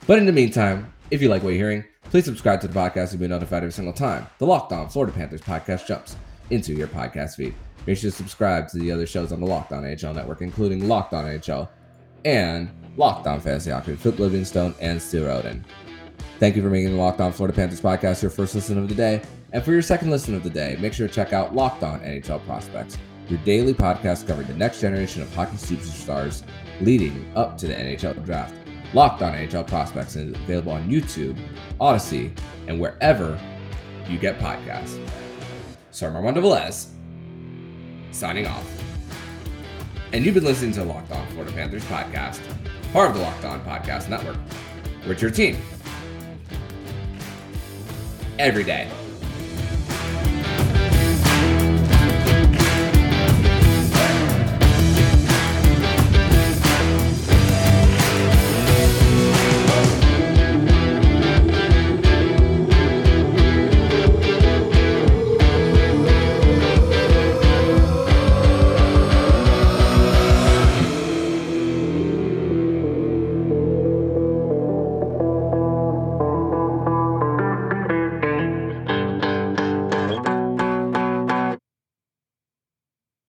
But 0.05 0.19
in 0.19 0.25
the 0.25 0.31
meantime, 0.31 0.91
if 1.11 1.21
you 1.21 1.29
like 1.29 1.43
what 1.43 1.49
you're 1.49 1.59
hearing, 1.59 1.85
please 2.03 2.25
subscribe 2.25 2.59
to 2.61 2.67
the 2.67 2.73
podcast 2.73 3.11
to 3.11 3.17
be 3.17 3.27
notified 3.27 3.63
every 3.63 3.71
single 3.71 3.93
time 3.93 4.27
the 4.37 4.45
Locked 4.45 4.73
On 4.73 4.89
Florida 4.89 5.13
Panthers 5.13 5.41
podcast 5.41 5.85
jumps 5.87 6.15
into 6.49 6.73
your 6.73 6.87
podcast 6.87 7.35
feed. 7.35 7.53
Make 7.85 7.97
sure 7.97 8.11
to 8.11 8.15
subscribe 8.15 8.67
to 8.69 8.79
the 8.79 8.91
other 8.91 9.07
shows 9.07 9.31
on 9.31 9.39
the 9.39 9.45
Locked 9.45 9.71
On 9.71 9.83
NHL 9.83 10.15
network, 10.15 10.41
including 10.41 10.87
Locked 10.87 11.13
On 11.13 11.25
NHL 11.25 11.69
and 12.25 12.69
Locked 12.97 13.27
On 13.27 13.39
Fantasy 13.39 13.71
Hockey 13.71 13.91
with 13.91 14.01
Flip 14.01 14.19
Livingstone 14.19 14.75
and 14.79 15.01
Stu 15.01 15.25
Roden. 15.25 15.63
Thank 16.39 16.55
you 16.55 16.61
for 16.61 16.69
making 16.69 16.91
the 16.91 16.97
Locked 16.97 17.19
On 17.19 17.33
Florida 17.33 17.55
Panthers 17.55 17.81
podcast 17.81 18.21
your 18.21 18.31
first 18.31 18.55
listen 18.55 18.77
of 18.77 18.87
the 18.87 18.95
day. 18.95 19.21
And 19.51 19.63
for 19.63 19.71
your 19.71 19.81
second 19.81 20.09
listen 20.09 20.35
of 20.35 20.43
the 20.43 20.49
day, 20.49 20.77
make 20.79 20.93
sure 20.93 21.07
to 21.07 21.13
check 21.13 21.33
out 21.33 21.55
Locked 21.55 21.83
On 21.83 21.99
NHL 21.99 22.45
Prospects, 22.45 22.97
your 23.27 23.39
daily 23.39 23.73
podcast 23.73 24.27
covering 24.27 24.47
the 24.47 24.53
next 24.53 24.79
generation 24.79 25.21
of 25.21 25.33
hockey 25.33 25.57
superstars 25.57 26.43
leading 26.81 27.29
up 27.35 27.57
to 27.57 27.67
the 27.67 27.73
NHL 27.73 28.23
draft. 28.23 28.53
Locked 28.93 29.21
On 29.21 29.33
NHL 29.33 29.67
Prospects 29.67 30.15
is 30.15 30.33
available 30.33 30.71
on 30.71 30.89
YouTube, 30.89 31.37
Odysee, 31.81 32.31
and 32.67 32.79
wherever 32.79 33.39
you 34.07 34.17
get 34.17 34.39
podcasts. 34.39 34.99
Sir 35.91 36.13
Armando 36.13 36.41
Velez, 36.41 36.87
signing 38.11 38.47
off. 38.47 38.65
And 40.13 40.25
you've 40.25 40.35
been 40.35 40.45
listening 40.45 40.71
to 40.73 40.83
Locked 40.83 41.11
On 41.11 41.27
Florida 41.27 41.51
Panthers 41.51 41.83
podcast, 41.85 42.39
part 42.93 43.11
of 43.11 43.17
the 43.17 43.21
Locked 43.21 43.45
On 43.45 43.63
Podcast 43.63 44.09
Network. 44.09 44.37
We're 45.05 45.13
your 45.13 45.31
team 45.31 45.57
every 48.39 48.63
day. 48.63 48.87